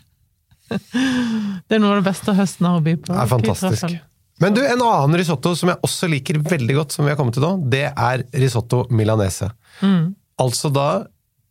Det 0.67 1.77
er 1.77 1.79
noe 1.79 1.93
av 1.95 2.01
det 2.01 2.07
beste 2.09 2.33
høsten 2.35 2.65
har 2.67 2.79
å 2.79 2.83
by 2.83 2.95
på. 2.99 3.13
Det 3.13 3.19
er 3.21 3.29
fantastisk. 3.29 3.93
Men 4.43 4.53
du, 4.57 4.59
en 4.65 4.81
annen 4.83 5.15
risotto 5.17 5.53
som 5.57 5.71
jeg 5.71 5.79
også 5.85 6.09
liker 6.11 6.41
veldig 6.43 6.75
godt, 6.79 6.95
som 6.97 7.05
vi 7.07 7.13
har 7.13 7.17
kommet 7.19 7.37
til 7.37 7.45
nå, 7.45 7.53
det 7.71 7.85
er 7.93 8.25
risotto 8.37 8.83
milanese. 8.93 9.47
Mm. 9.81 10.11
Altså 10.43 10.69
da 10.73 10.87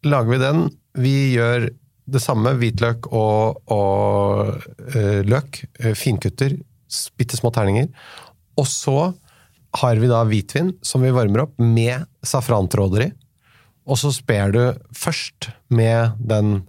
lager 0.07 0.31
vi 0.35 0.39
den, 0.43 0.61
vi 1.01 1.15
gjør 1.35 1.71
det 2.07 2.23
samme, 2.23 2.55
hvitløk 2.61 3.09
og, 3.11 3.61
og 3.73 4.57
uh, 4.95 5.21
løk, 5.27 5.63
eh, 5.81 5.95
finkutter, 5.99 6.55
bitte 7.19 7.39
små 7.39 7.51
terninger. 7.55 7.89
Og 8.57 8.69
så 8.71 8.99
har 9.77 10.01
vi 10.01 10.09
da 10.11 10.23
hvitvin 10.25 10.71
som 10.87 11.03
vi 11.05 11.13
varmer 11.15 11.45
opp 11.45 11.57
med 11.61 12.07
safrantråder 12.25 13.09
i. 13.09 13.11
Og 13.87 13.99
så 14.01 14.13
sper 14.15 14.55
du 14.55 14.61
først 14.97 15.51
med 15.69 16.17
den 16.19 16.61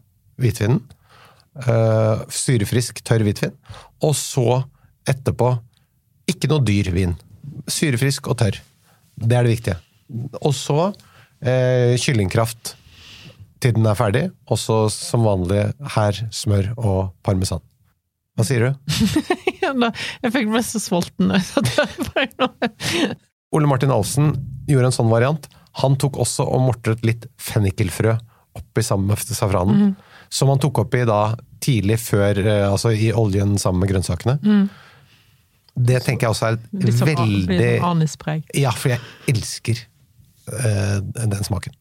hvitvinen. 0.41 0.81
Uh, 1.57 2.25
syrefrisk, 2.29 3.01
tørr 3.05 3.25
hvitvin. 3.25 3.53
Og 4.05 4.13
så 4.17 4.61
etterpå 5.09 5.53
ikke 6.29 6.49
noe 6.51 6.65
dyr 6.65 6.91
vin. 6.93 7.15
Syrefrisk 7.69 8.29
og 8.29 8.37
tørr. 8.41 8.59
Det 9.17 9.37
er 9.37 9.45
det 9.47 9.55
viktige. 9.55 9.77
Og 10.41 10.53
så 10.57 10.89
uh, 10.89 11.93
kyllingkraft 12.01 12.75
til 13.63 13.73
den 13.77 13.87
er 13.89 13.97
ferdig, 13.97 14.27
og 14.49 14.59
så 14.61 14.85
som 14.93 15.25
vanlig 15.25 15.63
her 15.95 16.21
smør 16.33 16.71
og 16.77 16.99
parmesan. 17.25 17.63
Hva 18.37 18.45
sier 18.45 18.67
du? 18.67 18.95
Jeg 19.67 20.31
fikk 20.31 20.49
meg 20.51 20.63
så 20.63 20.79
sulten. 20.79 21.33
Ole 23.55 23.69
Martin 23.69 23.93
Alsen 23.93 24.33
gjorde 24.69 24.91
en 24.91 24.95
sånn 24.95 25.11
variant. 25.11 25.47
Han 25.81 25.97
tok 25.99 26.19
også 26.21 26.45
og 26.45 26.63
mortret 26.69 27.03
litt 27.05 27.25
fennikelfrø 27.41 28.15
oppi 28.57 28.83
sammen 28.85 29.11
med 29.11 29.37
safranen. 29.37 29.95
Som 30.33 30.51
han 30.51 30.61
tok 30.61 30.83
oppi 30.85 31.03
da 31.07 31.35
tidlig 31.63 31.97
før, 32.01 32.39
eh, 32.43 32.65
altså 32.67 32.93
i 32.93 33.09
oljen 33.15 33.57
sammen 33.61 33.83
med 33.83 33.91
grønnsakene. 33.91 34.37
Det 35.77 36.01
tenker 36.05 36.27
jeg 36.27 36.33
også 36.33 36.47
er 36.47 36.57
et 36.57 36.93
sånn, 36.97 37.09
veldig 37.11 37.57
sånn 37.59 37.89
anispreg. 37.91 38.47
Ja, 38.57 38.71
for 38.73 38.95
jeg 38.95 39.01
elsker 39.29 39.83
uh, 40.49 40.97
den 41.03 41.43
smaken. 41.45 41.75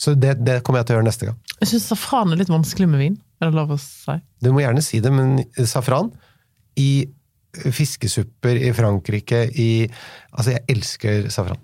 Så 0.00 0.14
det, 0.18 0.36
det 0.44 0.60
kommer 0.66 0.82
jeg 0.82 0.88
til 0.88 0.96
å 0.96 0.98
gjøre 0.98 1.08
neste 1.08 1.28
gang. 1.28 1.36
Jeg 1.60 1.70
syns 1.70 1.88
safran 1.92 2.34
er 2.34 2.40
litt 2.40 2.52
vanskelig 2.52 2.88
med 2.90 3.02
vin. 3.02 3.18
Er 3.40 3.50
det 3.50 3.58
lov 3.58 3.74
å 3.76 3.78
si? 3.80 4.16
Du 4.42 4.50
må 4.54 4.64
gjerne 4.64 4.82
si 4.84 5.00
det, 5.04 5.12
men 5.14 5.38
safran 5.70 6.10
i 6.80 7.06
fiskesupper 7.54 8.58
i 8.58 8.72
Frankrike 8.74 9.44
i 9.54 9.70
Altså, 10.34 10.56
jeg 10.56 10.64
elsker 10.74 11.28
safran. 11.30 11.60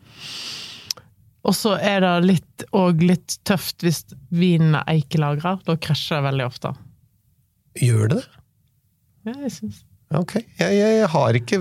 Og 1.41 1.57
så 1.57 1.73
er 1.81 2.03
det 2.05 2.13
litt, 2.29 2.65
og 2.77 3.01
litt 3.03 3.39
tøft 3.49 3.83
hvis 3.83 4.05
vinen 4.29 4.77
er 4.79 4.91
eikelagra. 4.93 5.57
Da 5.67 5.77
krasjer 5.81 6.21
det 6.21 6.27
veldig 6.29 6.47
ofte. 6.47 6.75
Gjør 7.81 8.13
det 8.13 8.19
det? 8.21 8.27
Ja, 9.31 9.35
jeg 9.47 9.55
synes. 9.57 9.81
Ok, 10.17 10.41
jeg, 10.59 10.75
jeg 10.75 11.07
har 11.13 11.37
ikke 11.39 11.59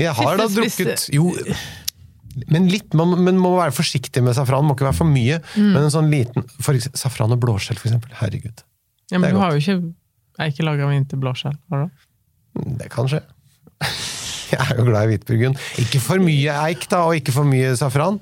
Jeg 0.00 0.12
har 0.16 0.38
da 0.40 0.46
drukket 0.48 1.10
Jo, 1.12 1.26
men 2.52 2.68
litt, 2.70 2.94
man, 2.96 3.14
man, 3.26 3.38
må 3.40 3.54
være 3.58 3.74
forsiktig 3.76 4.22
med 4.24 4.36
safran. 4.36 4.64
Må 4.66 4.76
ikke 4.76 4.88
være 4.88 4.98
for 4.98 5.08
mye. 5.08 5.40
Mm. 5.54 5.68
Men 5.74 5.80
en 5.82 5.92
sånn 5.94 6.10
liten 6.12 6.46
for 6.58 6.76
eksempel, 6.76 7.00
Safran 7.02 7.34
og 7.34 7.42
blåskjell, 7.42 7.80
for 7.80 7.90
eksempel. 7.90 8.14
Herregud. 8.20 8.64
Ja, 9.12 9.18
men 9.18 9.28
er 9.28 9.34
du 9.34 9.38
godt. 9.38 9.44
har 9.44 9.56
jo 9.56 9.62
ikke 9.62 10.46
eikelagra 10.46 10.88
vin 10.92 11.04
til 11.08 11.20
blåskjell, 11.22 11.58
har 11.72 11.84
du? 11.84 12.08
Det 12.80 12.88
kan 12.92 13.10
skje. 13.10 13.22
Jeg 14.52 14.60
er 14.60 14.80
jo 14.80 14.86
glad 14.88 15.06
i 15.06 15.14
hvitburgund. 15.14 15.60
Ikke 15.80 16.00
for 16.04 16.20
mye 16.22 16.56
eik, 16.68 16.84
da, 16.92 17.06
og 17.08 17.16
ikke 17.16 17.32
for 17.34 17.48
mye 17.48 17.72
safran. 17.80 18.20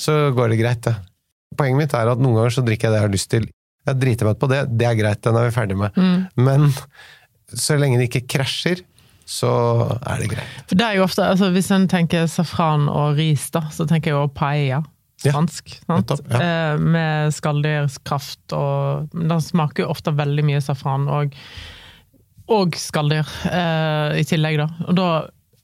Så 0.00 0.16
går 0.36 0.52
det 0.52 0.60
greit, 0.60 0.82
det. 0.84 0.96
Poenget 1.56 1.80
mitt 1.80 1.96
er 1.96 2.12
at 2.12 2.20
noen 2.20 2.36
ganger 2.38 2.54
så 2.54 2.64
drikker 2.64 2.88
jeg 2.88 2.94
det 2.94 3.00
jeg 3.00 3.08
har 3.08 3.14
lyst 3.14 3.30
til. 3.32 3.48
Jeg 3.88 4.00
driter 4.00 4.28
meg 4.28 4.36
ut 4.36 4.42
på 4.42 4.50
det, 4.52 4.60
det 4.76 4.86
er 4.86 4.98
greit, 4.98 5.22
den 5.24 5.38
er 5.40 5.48
vi 5.48 5.54
ferdig 5.54 5.78
med. 5.80 5.96
Mm. 5.96 6.44
Men 6.46 6.68
så 7.56 7.78
lenge 7.80 7.98
det 7.98 8.10
ikke 8.10 8.26
krasjer, 8.36 8.84
så 9.30 9.50
er 10.02 10.22
det 10.22 10.30
greit. 10.32 10.62
For 10.66 10.78
det 10.78 10.86
er 10.86 10.98
jo 10.98 11.04
ofte, 11.06 11.22
altså 11.22 11.50
Hvis 11.54 11.70
en 11.74 11.86
tenker 11.90 12.26
safran 12.30 12.88
og 12.90 13.18
ris, 13.20 13.46
da, 13.54 13.62
så 13.70 13.86
tenker 13.86 14.10
jeg 14.10 14.18
jo 14.18 14.30
paella. 14.34 14.82
Ja, 15.20 15.34
Fransk. 15.34 15.74
sant? 15.84 15.90
nettopp, 16.08 16.30
ja. 16.32 16.40
Eh, 16.40 16.78
med 16.80 17.34
skalldyrkraft 17.36 18.54
og 18.56 19.10
Den 19.12 19.42
smaker 19.44 19.84
jo 19.84 19.90
ofte 19.92 20.14
veldig 20.16 20.46
mye 20.48 20.62
safran 20.64 21.04
og, 21.12 21.34
og 22.48 22.78
skalldyr 22.80 23.28
eh, 23.50 24.20
i 24.22 24.24
tillegg, 24.24 24.56
da. 24.62 24.70
Og 24.88 24.96
da 24.96 25.10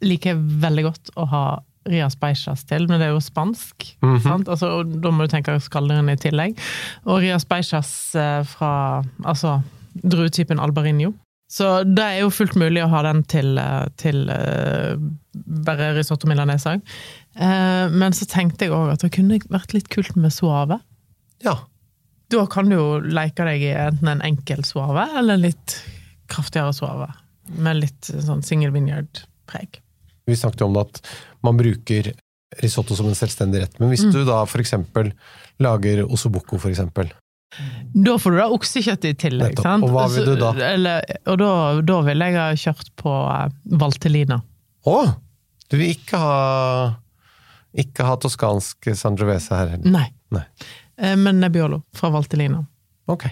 liker 0.05 0.35
jeg 0.35 0.61
veldig 0.67 0.85
godt 0.91 1.15
å 1.17 1.25
ha 1.33 1.47
Rias 1.87 2.19
Beijas 2.21 2.67
til, 2.69 2.85
men 2.91 3.01
det 3.01 3.09
er 3.09 3.15
jo 3.15 3.23
spansk. 3.23 3.87
Mhm. 4.03 4.21
sant? 4.27 4.51
Altså, 4.53 4.73
og 4.81 4.97
da 5.03 5.13
må 5.15 5.25
du 5.25 5.33
tenke 5.33 5.55
skalldyrene 5.63 6.17
i 6.17 6.21
tillegg. 6.21 6.59
Og 7.07 7.23
Rias 7.25 7.47
Beijas 7.49 7.91
eh, 8.19 8.43
fra 8.51 9.03
altså 9.25 9.61
druetypen 10.05 10.61
albarinho. 10.61 11.15
Så 11.49 11.85
det 11.87 12.03
er 12.03 12.19
jo 12.25 12.33
fullt 12.35 12.57
mulig 12.59 12.83
å 12.83 12.91
ha 12.91 13.05
den 13.07 13.23
til, 13.31 13.53
eh, 13.63 13.87
til 14.01 14.25
eh, 14.35 14.97
bare 15.67 15.93
risotto 15.95 16.27
milanese 16.27 16.73
òg. 16.75 16.83
Eh, 17.39 17.87
men 17.95 18.17
så 18.17 18.27
tenkte 18.27 18.67
jeg 18.67 18.75
òg 18.75 18.93
at 18.97 19.05
det 19.05 19.13
kunne 19.15 19.39
vært 19.53 19.77
litt 19.77 19.89
kult 19.93 20.17
med 20.19 20.35
suave. 20.35 20.81
Ja. 21.45 21.61
Da 22.35 22.47
kan 22.51 22.71
du 22.71 22.75
jo 22.75 22.89
leke 22.99 23.47
deg 23.47 23.63
i 23.63 23.73
enten 23.79 24.11
en 24.11 24.25
enkel 24.27 24.65
suave 24.67 25.07
eller 25.21 25.39
litt 25.39 25.79
kraftigere 26.33 26.75
suave. 26.75 27.13
Med 27.55 27.79
litt 27.85 28.09
sånn 28.11 28.43
single 28.43 28.73
vineyard-preg. 28.75 29.79
Vi 30.27 30.35
snakket 30.35 30.65
jo 30.65 30.67
om 30.73 30.81
at 30.81 30.99
man 31.47 31.61
bruker 31.61 32.11
risotto 32.63 32.97
som 32.99 33.07
en 33.07 33.15
selvstendig 33.15 33.63
rett. 33.63 33.79
Men 33.79 33.93
hvis 33.93 34.03
Mm. 34.05 34.13
du 34.13 34.25
da 34.25 34.41
eksempel 34.59 35.13
lager 35.61 36.03
for 36.59 36.71
eksempel. 36.71 37.13
Da 37.95 38.17
får 38.21 38.35
du 38.35 38.39
da 38.41 38.47
oksekjøtt 38.53 39.07
i 39.09 39.15
tillegg. 39.17 39.61
Sant? 39.63 39.87
Og 39.87 39.95
hva 39.95 40.07
vil 40.13 40.27
du 40.29 40.35
da? 40.41 40.51
Eller, 40.67 41.05
og 41.31 41.39
da, 41.41 41.51
da 41.87 42.01
ville 42.09 42.29
jeg 42.31 42.39
ha 42.41 42.47
kjørt 42.61 42.91
på 43.01 43.13
valtelina. 43.13 43.81
Valtellina. 43.85 44.41
Å! 44.87 44.99
Du 45.67 45.77
vil 45.81 45.95
ikke 45.97 46.19
ha 46.21 46.35
ikke 47.77 48.07
ha 48.09 48.17
toskansk 48.21 48.89
Sangiovese 48.97 49.53
her 49.57 49.73
heller? 49.75 49.91
Nei. 49.91 50.07
Nei. 50.33 50.45
Eh, 50.97 51.17
Men 51.21 51.41
Nebbiolo 51.43 51.83
fra 51.97 52.09
Valtelina. 52.15 52.63
Ok. 53.11 53.27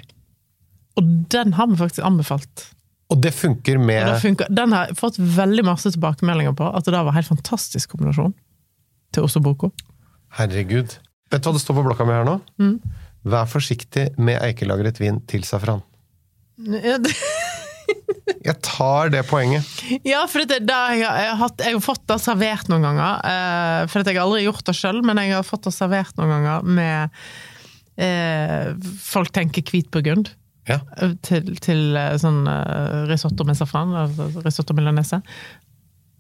Og 1.00 1.08
den 1.32 1.54
har 1.56 1.70
vi 1.70 1.78
faktisk 1.80 2.04
anbefalt. 2.06 2.66
Og 3.12 3.20
det 3.22 3.32
funker 3.36 3.78
med 3.80 4.06
det 4.08 4.18
funker. 4.22 4.50
Den 4.52 4.72
har 4.74 4.90
jeg 4.90 4.98
fått 5.00 5.18
veldig 5.18 5.64
masse 5.66 5.90
tilbakemeldinger 5.94 6.54
på, 6.58 6.68
at 6.76 6.86
det 6.86 6.94
da 6.94 7.02
var 7.04 7.12
en 7.14 7.18
helt 7.20 7.30
fantastisk 7.30 7.94
kombinasjon 7.94 8.34
til 9.14 9.26
Osso 9.26 9.42
Boko. 9.44 9.72
Herregud. 10.38 10.96
Vet 11.32 11.42
du 11.44 11.48
hva 11.48 11.54
det 11.56 11.62
står 11.62 11.78
på 11.78 11.84
blokka 11.86 12.06
mi 12.08 12.14
her 12.16 12.26
nå? 12.28 12.38
Mm. 12.60 12.76
Vær 13.24 13.48
forsiktig 13.48 14.10
med 14.20 14.40
eikelagret 14.44 15.00
vin 15.00 15.22
til 15.30 15.44
safran. 15.48 15.82
Ja, 16.60 16.98
det, 17.02 17.14
Jeg 18.44 18.56
tar 18.64 19.10
det 19.12 19.22
poenget. 19.28 19.64
Ja, 20.06 20.22
for 20.28 20.44
det, 20.44 20.60
det 20.68 20.76
har 20.76 20.92
jeg, 20.92 21.04
jeg, 21.04 21.30
har 21.32 21.40
hatt, 21.40 21.64
jeg 21.64 21.76
har 21.76 21.84
fått 21.84 22.04
det 22.10 22.18
servert 22.22 22.68
noen 22.72 22.84
ganger. 22.84 23.18
Eh, 23.30 23.80
for 23.88 24.04
jeg 24.04 24.16
har 24.18 24.26
aldri 24.26 24.44
gjort 24.44 24.64
det 24.68 24.76
sjøl, 24.76 25.00
men 25.06 25.20
jeg 25.22 25.34
har 25.34 25.46
fått 25.48 25.66
det 25.68 25.74
servert 25.76 26.16
noen 26.20 26.32
ganger 26.34 26.68
med 26.68 27.20
eh, 28.00 28.72
Folk 29.04 29.32
tenker 29.36 29.64
hvitburgund 29.70 30.32
Ja. 30.68 30.78
til, 31.24 31.56
til 31.64 31.96
eh, 32.00 32.14
sånn 32.20 32.44
uh, 32.48 33.04
risotto 33.10 33.44
med 33.48 33.56
safran. 33.58 33.92
altså 34.04 34.30
Risotto 34.44 34.76
milanese. 34.76 35.20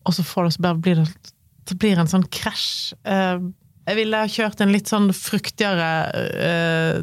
Og 0.04 0.16
så, 0.16 0.24
får 0.24 0.48
det, 0.48 0.56
så 0.56 0.64
bare 0.66 0.80
blir 0.84 1.00
det 1.00 1.08
det 1.64 1.78
blir 1.80 1.96
en 2.00 2.10
sånn 2.10 2.26
krasj. 2.28 2.92
Eh, 3.08 3.38
jeg 3.84 3.98
ville 3.98 4.20
ha 4.20 4.30
kjørt 4.30 4.62
en 4.64 4.72
litt 4.72 4.90
sånn 4.90 5.10
fruktigere, 5.16 5.88
uh, 6.40 7.00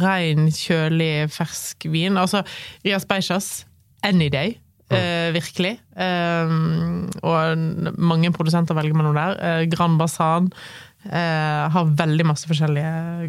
rein, 0.00 0.48
kjølig, 0.54 1.28
fersk 1.34 1.88
vin. 1.92 2.18
Altså 2.20 2.42
Rias 2.86 3.06
Beijas, 3.08 3.52
any 4.06 4.30
day. 4.32 4.56
Uh, 4.88 5.28
virkelig. 5.34 5.74
Uh, 6.00 7.08
og 7.20 7.92
mange 8.00 8.30
produsenter 8.32 8.76
velger 8.78 8.96
mellom 8.96 9.16
der. 9.18 9.36
Uh, 9.36 9.64
Grand 9.70 10.00
Basan 10.00 10.52
har 11.08 11.92
veldig 11.96 12.24
masse 12.26 12.48
forskjellige 12.50 13.28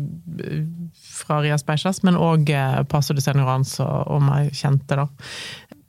fra 1.06 1.38
Rias 1.44 1.62
Beijas, 1.64 2.00
men 2.04 2.18
òg 2.18 2.50
Paso 2.90 3.14
de 3.14 3.22
Senorans 3.24 3.76
og, 3.84 4.10
og 4.10 4.24
mer 4.26 4.50
kjente, 4.58 4.98
da. 4.98 5.06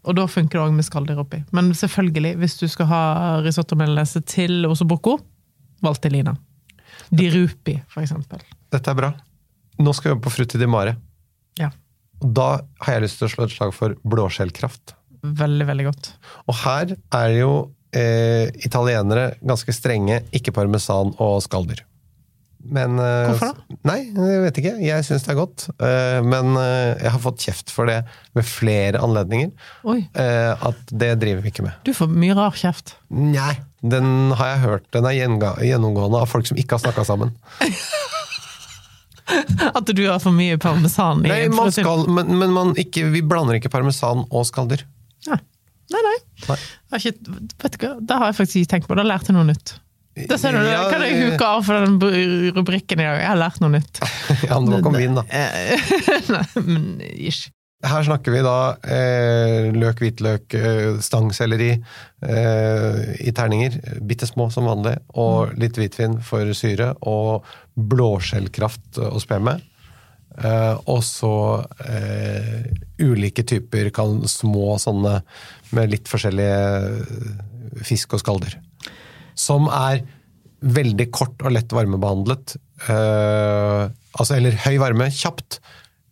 Og 0.05 0.19
da 0.19 0.27
funker 0.31 0.59
det 0.59 0.67
òg 0.67 0.77
med 0.77 0.87
skalldyr 0.87 1.23
oppi. 1.25 1.41
Men 1.57 1.73
selvfølgelig, 1.75 2.35
hvis 2.43 2.59
du 2.61 2.67
skal 2.71 2.91
ha 2.93 3.03
risotto 3.43 3.81
melanese 3.81 4.21
til 4.29 4.69
Osoboko, 4.69 5.17
Valtellina. 5.83 6.37
Di 7.11 7.27
Rupi, 7.35 7.75
eksempel. 7.99 8.43
Dette 8.71 8.93
er 8.93 8.99
bra. 8.99 9.11
Nå 9.81 9.93
skal 9.97 10.11
vi 10.11 10.15
jobbe 10.15 10.27
på 10.29 10.33
Frutti 10.35 10.61
di 10.61 10.69
Mare. 10.71 10.95
Ja. 11.59 11.71
Da 12.21 12.49
har 12.85 12.97
jeg 12.99 13.07
lyst 13.07 13.21
til 13.21 13.27
å 13.29 13.33
slå 13.35 13.47
et 13.49 13.55
slag 13.55 13.75
for 13.75 13.97
blåskjellkraft. 14.07 14.95
Veldig, 15.25 15.67
veldig 15.69 15.87
godt. 15.91 16.11
Og 16.49 16.59
her 16.63 16.95
er 17.17 17.37
jo 17.41 17.53
eh, 17.97 18.49
italienere 18.65 19.35
ganske 19.41 19.75
strenge, 19.75 20.23
ikke 20.37 20.55
parmesan 20.57 21.15
og 21.21 21.41
skalldyr. 21.45 21.83
Men 22.61 22.99
eh, 23.01 23.31
Hvorfor 23.31 23.55
da? 23.57 23.79
Nei, 23.89 23.99
jeg 24.13 24.41
vet 24.45 24.59
ikke. 24.61 24.75
Jeg 24.85 25.05
syns 25.09 25.25
det 25.25 25.33
er 25.33 25.39
godt. 25.39 25.65
Eh, 25.81 26.19
men 26.25 26.53
eh, 26.61 27.01
jeg 27.01 27.15
har 27.15 27.23
fått 27.25 27.41
kjeft 27.47 27.73
for 27.73 27.89
det 27.89 28.03
ved 28.37 28.45
flere 28.49 29.01
anledninger. 29.01 29.53
Oi, 29.89 30.03
at 30.13 30.93
det 30.93 31.15
driver 31.23 31.45
vi 31.47 31.55
ikke 31.55 31.65
med. 31.67 31.81
du 31.89 31.95
får 31.97 32.13
mye 32.13 32.37
rar 32.37 32.57
kjeft. 32.61 32.99
Nei, 33.17 33.55
den 33.81 34.33
har 34.37 34.55
jeg 34.55 34.63
hørt. 34.65 34.87
Den 34.93 35.07
er 35.09 35.17
gjennomgående 35.17 36.21
av 36.21 36.29
folk 36.29 36.49
som 36.49 36.59
ikke 36.61 36.77
har 36.77 36.83
snakka 36.85 37.05
sammen. 37.09 37.33
At 39.79 39.87
du 39.87 40.03
har 40.09 40.19
for 40.19 40.35
mye 40.35 40.59
parmesan 40.61 41.23
i 41.25 41.31
Nei, 41.31 41.43
man 41.55 41.71
skal, 41.73 42.03
men, 42.11 42.33
men 42.41 42.51
man 42.55 42.73
ikke, 42.81 43.07
vi 43.15 43.23
blander 43.23 43.61
ikke 43.61 43.71
parmesan 43.73 44.25
og 44.27 44.47
skalldyr. 44.49 44.83
Nei, 45.31 45.39
nei. 45.95 46.01
nei. 46.07 46.17
Nei. 46.49 46.57
Har 46.91 47.05
ikke, 47.05 47.39
vet 47.63 47.77
du 47.77 47.85
hva, 47.85 47.93
det 48.01 48.19
har 48.19 48.33
jeg 48.33 48.39
faktisk 48.41 48.61
ikke 48.63 48.73
tenkt 48.75 48.91
på. 48.91 48.99
Da 48.99 49.07
lærte 49.07 49.31
jeg 49.31 49.39
noe 49.39 49.47
nytt. 49.53 49.77
Da 50.29 50.37
ser 50.41 50.57
du, 50.57 50.65
Ja, 50.67 50.83
kan 50.91 51.05
jeg 51.07 51.21
huke 51.23 51.47
av 51.47 51.63
for 51.65 51.87
den 51.87 52.51
rubrikken 52.57 53.01
i 53.01 53.07
dag. 53.07 53.21
Jeg 53.23 53.31
har 53.31 53.39
lært 53.39 53.61
noe 53.63 53.73
nytt. 53.79 54.03
Ja, 54.49 54.59
men 54.59 54.71
det 54.71 54.75
var 54.75 54.83
ikke 54.83 54.91
om 54.91 54.99
vin, 54.99 55.19
da. 55.19 55.25
Eh, 55.31 55.93
Nei, 56.35 56.45
men 56.67 56.85
ish. 57.15 57.49
Her 57.81 58.05
snakker 58.05 58.35
vi 58.35 58.43
da 58.45 58.57
eh, 58.93 59.71
løk, 59.73 60.03
hvitløk, 60.03 60.53
eh, 60.53 60.99
stangselleri 61.01 61.71
eh, 61.73 62.99
i 63.25 63.33
terninger. 63.33 63.79
Bitte 64.05 64.29
små 64.29 64.51
som 64.53 64.69
vanlig. 64.69 64.99
Og 65.17 65.55
litt 65.61 65.81
hvitvin 65.81 66.19
for 66.25 66.53
syre. 66.57 66.93
Og 67.09 67.47
blåskjellkraft 67.81 69.01
å 69.01 69.17
spe 69.23 69.41
med. 69.41 69.65
Eh, 70.45 70.77
og 70.93 71.01
så 71.09 71.33
eh, 71.89 72.69
ulike 73.01 73.47
typer 73.49 73.89
kan, 73.97 74.23
små 74.29 74.77
sånne 74.81 75.17
med 75.73 75.97
litt 75.97 76.09
forskjellige 76.11 77.81
fisk 77.89 78.13
og 78.17 78.23
skalldyr. 78.23 78.61
Som 79.33 79.73
er 79.73 80.05
veldig 80.61 81.09
kort 81.17 81.41
og 81.41 81.57
lett 81.57 81.73
varmebehandlet. 81.73 82.59
Eh, 82.93 83.85
altså, 83.89 84.37
eller 84.37 84.61
høy 84.69 84.77
varme, 84.83 85.09
kjapt. 85.15 85.63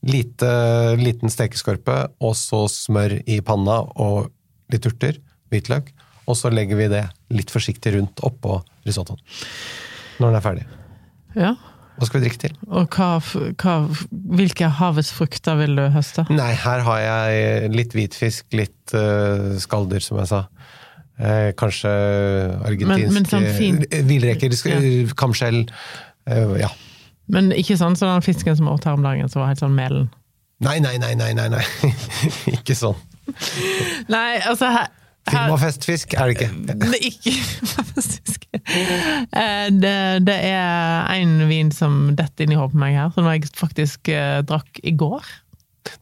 Lite, 0.09 0.51
liten 1.01 1.29
stekeskorpe, 1.33 1.99
og 2.25 2.35
så 2.39 2.65
smør 2.73 3.19
i 3.29 3.41
panna 3.45 3.81
og 4.01 4.31
litt 4.73 4.87
urter, 4.89 5.19
hvitløk. 5.53 5.91
Og 6.29 6.37
så 6.37 6.51
legger 6.53 6.77
vi 6.81 6.91
det 6.93 7.07
litt 7.33 7.53
forsiktig 7.53 7.95
rundt 7.97 8.21
oppå 8.27 8.59
risottoen. 8.89 9.21
Når 10.19 10.31
den 10.31 10.39
er 10.41 10.45
ferdig. 10.45 10.67
Ja. 11.39 11.55
Hva 11.99 12.07
skal 12.07 12.21
vi 12.21 12.29
drikke 12.29 12.41
til? 12.45 12.53
Og 12.71 12.95
hva, 12.95 13.09
hva, 13.59 13.75
hvilke 14.39 14.69
havets 14.79 15.11
frukter 15.15 15.57
vil 15.59 15.75
du 15.79 15.85
høste? 15.95 16.25
Nei, 16.31 16.53
her 16.55 16.85
har 16.87 17.01
jeg 17.03 17.73
litt 17.75 17.97
hvitfisk, 17.97 18.47
litt 18.55 18.95
uh, 18.95 19.57
skalldyr, 19.59 20.05
som 20.05 20.21
jeg 20.23 20.31
sa. 20.31 20.45
Eh, 21.19 21.49
kanskje 21.59 21.91
argentinsk 22.63 23.09
Men- 23.11 23.15
men 23.17 23.25
sånn 23.27 23.47
eh, 23.51 24.03
Villreker, 24.07 24.53
ja. 24.71 24.79
kamskjell. 25.19 25.65
eh, 26.31 26.53
ja. 26.61 26.69
Men 27.33 27.51
ikke 27.53 27.77
sånn 27.81 27.97
som 27.99 28.11
den 28.15 28.25
fisken 28.25 28.57
som 28.59 28.71
åt 28.73 28.87
her 28.89 28.97
om 28.99 29.05
dagen, 29.05 29.29
som 29.29 29.43
var 29.43 29.53
helt 29.53 29.63
sånn 29.63 29.77
melen. 29.77 30.09
Nei, 30.65 30.79
nei, 30.83 30.97
nei, 30.99 31.13
nei, 31.19 31.33
nei, 31.39 31.49
nei. 31.53 31.65
ikke 32.57 32.75
sånn. 32.75 32.97
Nei, 34.11 34.39
altså 34.49 34.71
her, 34.73 34.89
her 35.29 35.35
Firmafestfisk 35.45 36.17
er 36.17 36.31
det 36.31 36.39
ikke. 36.39 36.49
Det 36.67 36.87
er 36.89 37.05
ikke 37.11 37.35
fantastisk. 37.75 38.47
Eh, 38.59 39.67
Det, 39.71 39.93
det 40.27 40.39
er 40.49 41.13
en 41.19 41.37
vin 41.51 41.71
som 41.75 42.01
detter 42.17 42.47
inn 42.47 42.57
i 42.57 42.59
hodet 42.59 42.75
på 42.75 42.81
meg 42.83 42.97
her, 42.97 43.13
som 43.15 43.29
jeg 43.29 43.45
faktisk 43.59 44.11
eh, 44.15 44.41
drakk 44.49 44.81
i 44.83 44.97
går. 44.99 45.29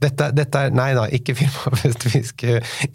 Dette, 0.03 0.31
dette 0.35 0.63
er 0.67 0.73
Nei 0.75 0.89
da, 0.97 1.05
ikke 1.15 1.35
firmafestfisk. 1.39 2.43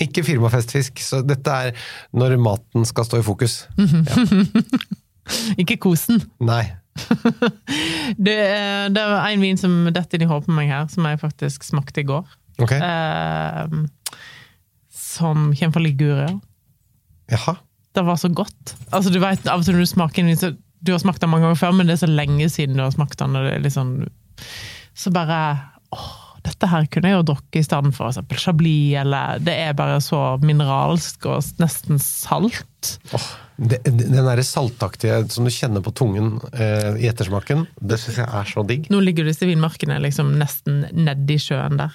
Ikke 0.01 0.23
firmafestfisk. 0.27 0.99
Så 1.03 1.21
dette 1.23 1.53
er 1.67 1.77
når 2.17 2.35
maten 2.41 2.87
skal 2.87 3.07
stå 3.07 3.21
i 3.21 3.25
fokus. 3.27 3.61
Ikke 5.61 5.77
kosen. 5.79 6.19
Nei. 6.43 6.63
Det, 8.25 8.33
er- 8.35 8.89
det 8.93 9.03
var 9.07 9.27
en 9.29 9.41
vin 9.43 9.57
som 9.59 9.75
detter 9.93 10.17
inn 10.19 10.25
i 10.27 10.29
hodet 10.31 10.47
på 10.49 10.55
meg 10.57 10.69
her, 10.71 10.87
som 10.91 11.05
jeg 11.07 11.19
faktisk 11.21 11.63
smakte 11.67 12.03
i 12.03 12.07
går. 12.09 12.25
Ok. 12.61 12.73
Eh, 12.77 13.61
som 14.91 15.51
kommer 15.55 15.75
fra 15.77 15.83
Liguria. 15.85 16.31
Jaha. 17.31 17.55
Det 17.95 18.03
var 18.07 18.15
så 18.19 18.29
godt. 18.31 18.75
Altså, 18.91 19.11
du 19.11 19.19
vet, 19.23 19.47
av 19.51 19.59
og 19.61 19.65
til 19.67 19.75
når 19.75 19.85
du 19.87 19.91
smaker 19.91 20.23
en 20.23 20.29
vin, 20.31 20.39
så 20.39 20.53
du 20.81 20.91
har 20.93 21.01
smakt 21.03 21.21
den 21.23 21.29
mange 21.31 21.45
ganger 21.47 21.59
før, 21.59 21.73
men 21.77 21.87
det 21.89 21.97
er 21.97 22.03
så 22.05 22.09
lenge 22.11 22.47
siden 22.49 22.77
du 22.79 22.83
har 22.85 22.93
smakt 22.95 23.19
den, 23.19 23.35
og 23.37 23.45
det 23.47 23.55
er 23.57 23.63
litt 23.65 23.75
sånn 23.75 23.91
Så 24.97 25.11
bare 25.13 25.37
åh, 25.93 26.07
dette 26.45 26.69
her 26.71 26.87
kunne 26.91 27.11
jeg 27.11 27.19
jo 27.19 27.27
drukke 27.31 27.61
i 27.61 27.65
stedet 27.65 27.93
for 27.95 28.09
eksempel 28.09 28.39
Chablis, 28.41 28.97
eller 29.01 29.41
Det 29.43 29.55
er 29.67 29.77
bare 29.77 29.99
så 30.03 30.19
mineralsk 30.41 31.27
og 31.29 31.43
nesten 31.61 32.01
salt. 32.01 32.93
Oh, 33.13 33.27
det, 33.57 33.81
den 33.85 34.15
derre 34.17 34.45
saltaktige 34.45 35.19
som 35.33 35.45
du 35.45 35.53
kjenner 35.53 35.83
på 35.85 35.93
tungen 35.97 36.39
eh, 36.53 36.97
i 37.01 37.09
ettersmaken, 37.11 37.67
det 37.79 37.99
syns 38.01 38.21
jeg 38.23 38.29
er 38.41 38.49
så 38.49 38.65
digg. 38.67 38.89
Nå 38.93 39.01
ligger 39.05 39.27
disse 39.27 39.45
vinmarkene 39.49 39.99
liksom 40.01 40.33
nesten 40.41 40.87
nedi 40.97 41.37
sjøen 41.41 41.77
der. 41.81 41.93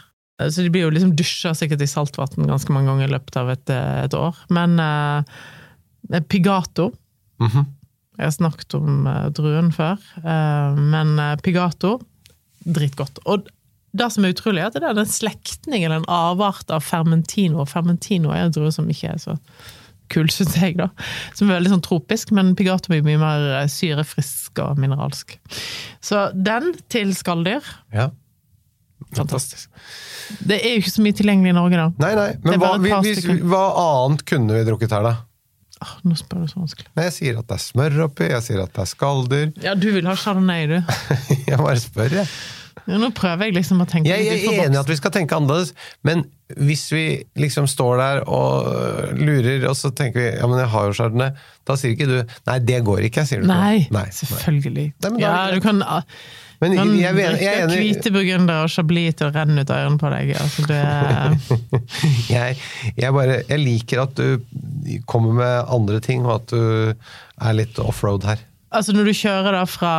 Så 0.52 0.62
de 0.62 0.70
blir 0.70 0.84
jo 0.84 0.92
liksom 0.92 1.14
dusja 1.16 1.54
sikkert 1.56 1.80
i 1.82 1.88
saltvann 1.88 2.46
ganske 2.46 2.74
mange 2.74 2.92
ganger 2.92 3.08
i 3.08 3.14
løpet 3.14 3.38
av 3.40 3.50
et, 3.54 3.72
et 3.72 4.16
år. 4.18 4.38
Men 4.52 4.78
eh, 4.82 6.20
Pigato 6.28 6.92
Mhm. 7.42 7.66
Jeg 8.16 8.24
har 8.24 8.32
snakket 8.32 8.74
om 8.78 9.06
eh, 9.10 9.26
druen 9.36 9.72
før, 9.76 10.00
eh, 10.22 10.78
men 10.78 11.18
eh, 11.20 11.34
Pigato 11.44 11.98
dritgodt. 12.64 13.20
Og 13.28 13.50
det 13.98 14.10
som 14.14 14.26
er 14.26 14.34
utrolig, 14.34 14.62
er 14.62 14.70
at 14.70 14.76
det 14.78 14.86
er 14.86 15.00
en 15.02 15.10
slektning 15.10 15.84
eller 15.86 16.02
en 16.02 16.10
avart 16.12 16.70
av 16.74 16.84
fermentino. 16.84 17.64
Fermentino 17.68 18.32
er 18.34 18.46
en 18.46 18.54
drue 18.54 18.72
som 18.74 18.88
ikke 18.92 19.14
er 19.14 19.22
så 19.22 19.36
kul, 20.12 20.28
syns 20.30 20.54
jeg, 20.58 20.76
da. 20.78 20.90
Som 21.34 21.48
er 21.50 21.58
veldig 21.58 21.72
sånn 21.76 21.84
tropisk, 21.86 22.30
men 22.36 22.54
Pigato 22.58 22.92
blir 22.92 23.02
mye 23.06 23.18
mer 23.20 23.46
eh, 23.62 23.70
syrefrisk 23.70 24.60
og 24.62 24.78
mineralsk. 24.82 25.34
Så 26.04 26.28
den 26.34 26.74
til 26.92 27.14
skalldyr 27.16 27.66
Ja. 27.94 28.10
Fantastisk. 29.14 29.68
Det 30.48 30.56
er 30.56 30.72
jo 30.74 30.80
ikke 30.80 30.90
så 30.94 31.02
mye 31.04 31.14
tilgjengelig 31.18 31.52
i 31.52 31.56
Norge, 31.56 31.78
da. 31.78 31.88
Nei, 32.00 32.12
nei, 32.16 32.30
men 32.46 32.62
hva, 32.62 32.70
vi, 32.80 32.92
hvis, 33.04 33.26
hva 33.44 33.64
annet 33.82 34.24
kunne 34.26 34.56
vi 34.56 34.62
drukket 34.66 34.94
her, 34.96 35.04
da? 35.04 35.12
Åh, 35.84 35.90
nå 36.08 36.16
spør 36.16 36.46
du 36.46 36.48
så 36.48 36.62
vanskelig. 36.62 36.88
Nei, 36.96 37.04
Jeg 37.10 37.14
sier 37.18 37.40
at 37.42 37.48
det 37.50 37.58
er 37.58 37.62
smør 37.66 37.98
oppi, 38.06 38.30
jeg 38.32 38.44
sier 38.46 38.62
at 38.64 38.72
det 38.72 38.82
er 38.86 38.88
skalldyr. 38.88 39.50
Ja, 39.62 39.74
du 39.76 39.90
vil 39.92 40.08
ha 40.08 40.14
chardonnay, 40.18 40.64
du. 40.70 40.78
Jeg 41.50 41.60
bare 41.60 41.76
spør, 41.82 42.16
jeg. 42.22 42.30
Ja, 42.84 42.98
nå 43.00 43.08
prøver 43.16 43.48
jeg 43.48 43.56
liksom 43.56 43.80
å 43.82 43.86
tenke 43.88 44.10
Jeg, 44.10 44.26
jeg 44.28 44.52
er 44.52 44.66
enig 44.66 44.76
i 44.76 44.80
at 44.82 44.90
vi 44.90 44.96
skal 44.98 45.12
tenke 45.14 45.36
annerledes, 45.36 45.72
men 46.06 46.26
hvis 46.60 46.84
vi 46.92 47.04
liksom 47.40 47.66
står 47.70 47.98
der 47.98 48.18
og 48.30 49.16
lurer, 49.18 49.64
og 49.66 49.74
så 49.78 49.90
tenker 49.96 50.20
vi 50.20 50.26
ja, 50.28 50.46
men 50.46 50.60
jeg 50.60 50.70
har 50.74 50.86
jo 50.86 50.96
chardonnay, 51.00 51.46
da 51.66 51.76
sier 51.80 51.96
ikke 51.96 52.06
du 52.10 52.18
nei, 52.20 52.58
det 52.68 52.82
går 52.86 53.06
ikke, 53.08 53.24
sier 53.26 53.42
du. 53.42 53.48
Nei, 53.50 53.86
nei. 53.94 54.04
selvfølgelig. 54.14 54.90
Nei, 54.92 55.14
Nei, 55.16 55.22
ja, 55.24 55.32
du 55.50 55.58
kan, 55.64 55.82
ah, 55.82 56.06
Men 56.62 56.76
kan 56.78 56.92
jeg, 56.94 57.02
jeg, 57.02 57.18
jeg, 57.18 57.42
jeg, 57.42 57.66
drikke 57.72 57.82
hvite 57.82 58.14
burgunder 58.14 58.62
og 58.68 58.72
chablis 58.76 59.18
til 59.18 59.30
å 59.30 59.34
renne 59.34 59.64
ut 59.64 59.74
øynene 59.74 59.82
ørene 59.82 60.02
på 60.04 60.14
deg. 60.14 60.32
Altså, 60.44 60.68
det, 60.70 61.82
jeg, 62.36 62.62
jeg, 62.92 63.12
bare, 63.18 63.42
jeg 63.48 63.62
liker 63.64 64.06
at 64.06 64.16
du 64.20 64.96
kommer 65.10 65.40
med 65.42 65.76
andre 65.80 66.02
ting, 66.04 66.28
og 66.28 66.38
at 66.38 66.54
du 66.54 66.62
er 66.94 67.58
litt 67.58 67.80
offroad 67.82 68.28
her. 68.28 68.46
altså, 68.70 68.94
når 68.94 69.10
du 69.10 69.16
kjører 69.24 69.58
da 69.58 69.66
fra 69.66 69.94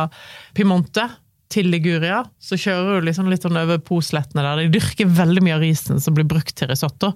Piemonte 0.56 1.10
til 1.52 1.70
Liguria, 1.72 2.22
så 2.38 2.58
kjører 2.60 3.00
du 3.00 3.08
liksom 3.08 3.28
litt 3.32 3.44
sånn 3.46 3.58
over 3.58 3.80
Poslettene 3.80 4.44
der. 4.44 4.64
De 4.64 4.78
dyrker 4.78 5.08
veldig 5.18 5.44
mye 5.44 5.56
av 5.56 5.64
risen 5.64 6.02
som 6.02 6.16
blir 6.16 6.28
brukt 6.28 6.54
til 6.58 6.68
risotto. 6.70 7.14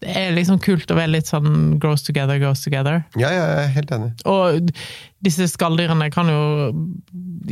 Det 0.00 0.12
er 0.16 0.30
liksom 0.32 0.60
kult 0.64 0.88
å 0.92 0.96
være 0.96 1.12
litt 1.12 1.28
sånn 1.28 1.76
grows 1.80 2.04
together, 2.06 2.38
goes 2.40 2.62
together. 2.64 3.02
Ja, 3.20 3.28
ja, 3.32 3.42
jeg 3.52 3.64
er 3.66 3.74
helt 3.74 3.90
enig. 3.92 4.10
Og 4.28 4.70
disse 5.24 5.48
skalldyrene 5.52 6.08
kan 6.12 6.30
jo 6.32 6.40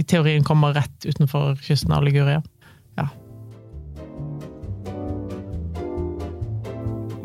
i 0.01 0.05
teorien 0.09 0.47
komme 0.49 0.73
rett 0.77 1.09
utenfor 1.09 1.59
kysten 1.65 1.93
av 1.97 2.07
Liguria. 2.07 2.41
Ja. 2.97 3.09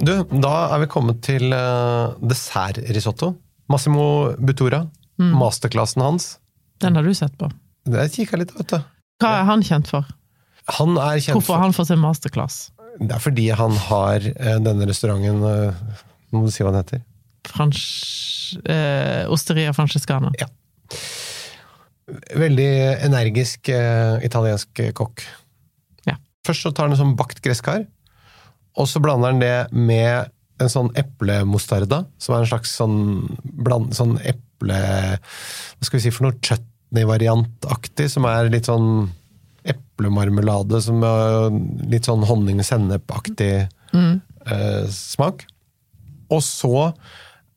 Du, 0.04 0.12
da 0.44 0.56
er 0.74 0.84
vi 0.84 0.92
kommet 0.92 1.24
til 1.24 1.56
uh, 1.56 2.20
dessertrisotto. 2.20 3.32
Massimo 3.72 4.06
Butura. 4.44 4.84
Masterklassen 5.24 6.04
hans. 6.04 6.34
Den 6.84 6.98
har 7.00 7.08
du 7.08 7.14
sett 7.16 7.38
på. 7.40 7.48
Jeg 7.88 8.12
kikka 8.12 8.40
litt, 8.40 8.52
vet 8.58 8.76
du. 8.76 8.93
Hva 9.22 9.34
er 9.40 9.48
han 9.50 9.64
kjent 9.66 9.90
for? 9.92 10.08
Han 10.78 10.96
er 10.96 11.20
kjent 11.20 11.38
Hvorfor 11.38 11.60
har 11.60 11.68
han 11.68 11.76
fått 11.76 11.92
seg 11.92 12.00
masterclass? 12.02 12.58
Det 13.02 13.12
er 13.12 13.22
fordi 13.22 13.50
han 13.58 13.76
har 13.90 14.26
eh, 14.32 14.60
denne 14.64 14.88
restauranten 14.88 15.44
eh, 15.50 16.02
Nå 16.32 16.42
må 16.42 16.48
du 16.48 16.54
si 16.54 16.64
hva 16.66 16.72
den 16.74 16.84
heter. 16.84 17.04
Frans... 17.50 17.82
Eh, 18.70 19.30
Osteria 19.34 19.74
Francescana. 19.76 20.32
Ja. 20.40 20.48
Veldig 22.38 22.70
energisk 23.06 23.70
eh, 23.74 24.24
italiensk 24.26 24.82
kokk. 24.98 25.26
Ja. 26.10 26.18
Først 26.48 26.66
så 26.66 26.72
tar 26.74 26.88
han 26.88 26.96
en 26.96 27.02
sånn 27.02 27.18
bakt 27.20 27.44
gresskar, 27.46 27.86
og 28.74 28.90
så 28.90 29.02
blander 29.04 29.34
han 29.34 29.44
det 29.44 29.56
med 29.74 30.32
en 30.62 30.72
sånn 30.72 30.92
eplemostarda, 30.98 32.04
som 32.22 32.36
er 32.36 32.44
en 32.44 32.50
slags 32.50 32.74
sånn, 32.80 33.00
bland, 33.44 33.94
sånn 33.98 34.18
eple... 34.26 34.80
Hva 35.78 35.88
skal 35.88 36.00
vi 36.00 36.04
si 36.06 36.14
for 36.14 36.28
noe? 36.28 36.38
Chutney-variantaktig, 36.94 38.10
som 38.12 38.26
er 38.30 38.52
litt 38.54 38.68
sånn 38.70 39.10
eplemarmelade, 39.66 40.80
som 40.82 41.02
er 41.02 41.50
litt 41.90 42.06
sånn 42.06 42.24
honning-sennep-aktig 42.28 43.66
eh, 43.98 44.86
smak. 44.90 45.46
Og 46.30 46.44
så 46.44 46.94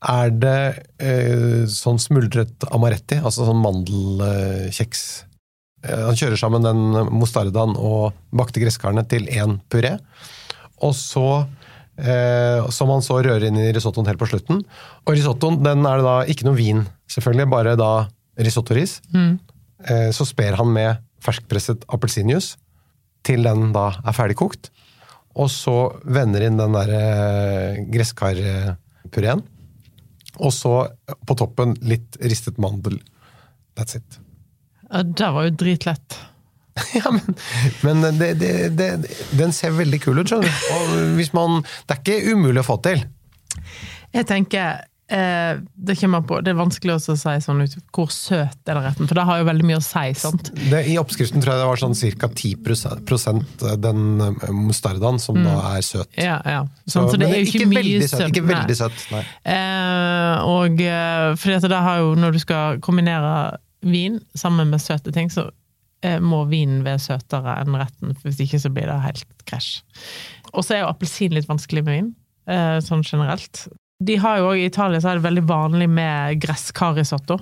er 0.07 0.31
det 0.31 0.85
eh, 0.97 1.67
sånn 1.69 1.99
smuldret 1.99 2.65
amaretti, 2.71 3.19
altså 3.21 3.45
sånn 3.45 3.61
mandelkjeks. 3.61 5.03
Eh, 5.85 6.03
han 6.07 6.17
kjører 6.17 6.37
sammen 6.37 6.65
den 6.65 7.13
mostardaen 7.13 7.77
og 7.77 8.17
bakte 8.31 8.61
gresskarene 8.63 9.05
til 9.05 9.29
én 9.29 9.59
puré. 9.69 9.99
Og 10.81 10.93
så 10.93 11.45
eh, 11.97 12.65
Som 12.69 12.89
han 12.93 13.01
så 13.01 13.21
rører 13.21 13.47
inn 13.47 13.57
i 13.57 13.71
risottoen 13.73 14.07
helt 14.07 14.19
på 14.21 14.29
slutten. 14.29 14.61
Og 15.05 15.13
risottoen 15.15 15.61
den 15.65 15.85
er 15.85 15.97
det 15.97 16.05
da 16.05 16.19
ikke 16.25 16.45
noe 16.45 16.57
vin, 16.57 16.85
selvfølgelig, 17.09 17.49
bare 17.53 17.77
da 17.77 17.91
risottoris. 18.37 18.99
Eh, 19.13 20.09
så 20.15 20.25
sper 20.27 20.57
han 20.59 20.71
med 20.73 21.03
ferskpresset 21.23 21.85
appelsinjuice 21.91 22.57
til 23.27 23.43
den 23.47 23.71
da 23.75 23.89
er 24.03 24.15
ferdigkokt. 24.15 24.71
Og 25.37 25.49
så 25.53 25.75
vender 26.07 26.47
inn 26.47 26.57
den 26.57 26.73
der 26.77 26.93
eh, 26.97 27.81
gresskarpureen. 27.93 29.43
Og 30.37 30.53
så 30.53 30.73
på 31.25 31.37
toppen 31.37 31.75
litt 31.85 32.17
ristet 32.21 32.57
mandel. 32.61 32.99
That's 33.77 33.97
it. 33.99 34.19
Ja, 34.87 35.03
det 35.03 35.29
var 35.35 35.47
jo 35.49 35.55
dritlett. 35.65 36.19
Ja, 36.93 37.09
men, 37.09 37.33
men 37.81 38.19
det, 38.19 38.35
det, 38.37 38.51
det, 38.77 38.87
den 39.33 39.53
ser 39.55 39.73
veldig 39.73 39.97
kul 40.03 40.19
ut, 40.19 40.29
skjønner 40.29 40.45
du. 40.45 40.67
Og 40.75 41.15
hvis 41.17 41.31
man, 41.33 41.63
det 41.89 41.95
er 41.95 42.01
ikke 42.03 42.35
umulig 42.35 42.61
å 42.61 42.67
få 42.67 42.75
til. 42.85 43.01
Jeg 44.13 44.27
tenker 44.29 44.83
eh, 45.13 45.59
det, 45.75 45.95
kommer 45.99 46.23
på, 46.27 46.39
det 46.43 46.51
er 46.51 46.57
vanskelig 46.59 46.95
å 46.95 47.01
si 47.01 47.33
sånn 47.43 47.63
ut 47.63 47.75
hvor 47.95 48.09
søt 48.13 48.57
er 48.67 48.77
den 48.77 48.85
retten, 48.85 49.09
for 49.09 49.19
det 49.19 49.25
har 49.29 49.41
jo 49.41 49.47
veldig 49.49 49.67
mye 49.69 49.79
å 49.79 49.85
si. 49.85 50.05
sant? 50.19 50.51
Det, 50.57 50.81
I 50.91 50.97
oppskriften 51.01 51.43
tror 51.43 51.55
jeg 51.55 51.63
det 51.63 51.69
var 51.69 51.81
sånn 51.83 51.97
ca. 52.23 52.31
10% 52.41 53.67
den 53.83 54.25
eh, 54.25 54.49
mustardaen 54.55 55.21
som 55.23 55.39
da 55.41 55.59
er 55.73 55.85
søt. 55.85 56.11
Ja, 56.19 56.39
ja. 56.45 56.65
Sånn, 56.85 57.09
så, 57.11 57.19
det 57.19 57.29
er 57.29 57.41
jo 57.41 57.51
ikke, 57.51 57.69
mye 57.69 57.83
veldig 57.83 58.09
søt. 58.09 58.17
søt. 58.17 58.27
Ikke 58.31 58.47
veldig 58.49 58.79
søt, 58.81 59.05
nei. 59.13 59.23
Eh, 59.53 60.49
og 60.57 60.83
eh, 60.83 61.29
fordi 61.37 61.59
at 61.59 61.69
det 61.71 61.85
har 61.89 62.03
jo, 62.03 62.11
når 62.19 62.35
du 62.35 62.43
skal 62.43 62.83
kombinere 62.83 63.37
vin 63.87 64.19
sammen 64.37 64.71
med 64.73 64.83
søte 64.83 65.13
ting, 65.15 65.31
så 65.31 65.49
eh, 66.05 66.19
må 66.23 66.43
vinen 66.51 66.83
være 66.85 67.01
søtere 67.03 67.57
enn 67.61 67.77
retten, 67.79 68.15
for 68.17 68.29
hvis 68.29 68.43
ikke 68.47 68.61
så 68.61 68.71
blir 68.73 68.89
det 68.89 69.01
helt 69.05 69.45
krasj. 69.47 69.81
Og 70.53 70.63
så 70.65 70.77
er 70.77 70.83
jo 70.83 70.91
appelsin 70.91 71.35
litt 71.35 71.49
vanskelig 71.49 71.83
med 71.85 71.95
vin, 71.95 72.15
eh, 72.49 72.77
sånn 72.83 73.05
generelt. 73.05 73.67
De 74.03 74.17
har 74.21 74.39
jo 74.39 74.49
også, 74.51 74.61
I 74.61 74.65
Italia 74.69 75.01
så 75.01 75.11
er 75.11 75.19
det 75.19 75.25
veldig 75.25 75.45
vanlig 75.49 75.87
med 75.89 76.41
gresskarisotto 76.43 77.39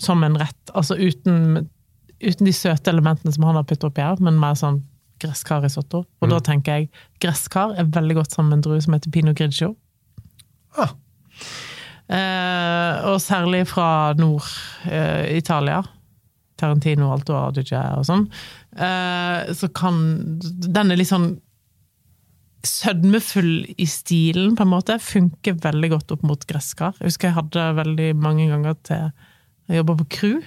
som 0.00 0.24
en 0.24 0.38
rett. 0.40 0.72
Altså 0.74 0.96
uten, 0.98 1.68
uten 2.24 2.48
de 2.48 2.54
søte 2.56 2.90
elementene 2.90 3.32
som 3.34 3.44
han 3.46 3.58
har 3.60 3.68
puttet 3.68 3.86
oppi 3.90 4.02
her, 4.02 4.18
men 4.24 4.40
mer 4.40 4.56
sånn 4.58 4.82
gresskarisotto. 5.20 6.02
Og 6.22 6.32
da 6.32 6.40
tenker 6.42 6.80
jeg 6.80 6.88
gresskar 7.22 7.76
er 7.78 7.90
veldig 7.92 8.16
godt 8.22 8.34
sammen 8.34 8.54
med 8.54 8.60
en 8.60 8.66
drue 8.66 8.82
som 8.82 8.96
heter 8.96 9.12
pinot 9.14 9.36
grigio. 9.38 9.74
Ah, 10.80 10.94
Eh, 12.10 12.94
og 13.06 13.20
særlig 13.22 13.64
fra 13.70 14.12
Nord-Italia. 14.18 15.82
Tarantino, 16.58 17.12
Alto 17.14 17.36
Adige 17.38 17.78
og 17.96 18.02
sånn. 18.08 18.26
Eh, 18.74 19.52
så 19.56 19.70
kan 19.72 20.00
Den 20.40 20.90
er 20.90 20.98
litt 20.98 21.08
sånn 21.08 21.38
sødmefull 22.66 23.66
i 23.80 23.86
stilen, 23.88 24.54
på 24.56 24.66
en 24.66 24.72
måte. 24.72 24.98
Funker 25.02 25.58
veldig 25.62 25.90
godt 25.94 26.14
opp 26.16 26.24
mot 26.26 26.46
gresskar. 26.48 26.96
Jeg 27.00 27.12
husker 27.12 27.30
jeg 27.30 27.38
hadde 27.38 27.66
veldig 27.78 28.08
mange 28.20 28.48
ganger 28.50 28.76
til 28.84 29.10
Jeg 29.70 29.80
jobba 29.80 29.94
på 30.00 30.08
crew. 30.10 30.40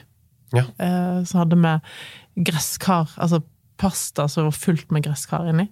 Ja. 0.54 0.66
Eh, 0.78 1.24
så 1.26 1.42
hadde 1.42 1.58
vi 1.58 2.44
gresskar, 2.50 3.14
altså 3.18 3.40
pasta 3.80 4.28
som 4.30 4.50
var 4.50 4.58
fullt 4.58 4.92
med 4.92 5.06
gresskar 5.06 5.48
inni. 5.50 5.70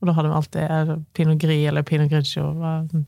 Og 0.00 0.08
da 0.08 0.14
hadde 0.16 0.30
vi 0.30 0.36
alltid 0.36 0.92
pinot 1.16 1.40
gris 1.40 1.66
eller 1.68 1.84
pinot 1.86 2.10
grigio. 2.12 2.52
så 2.56 3.04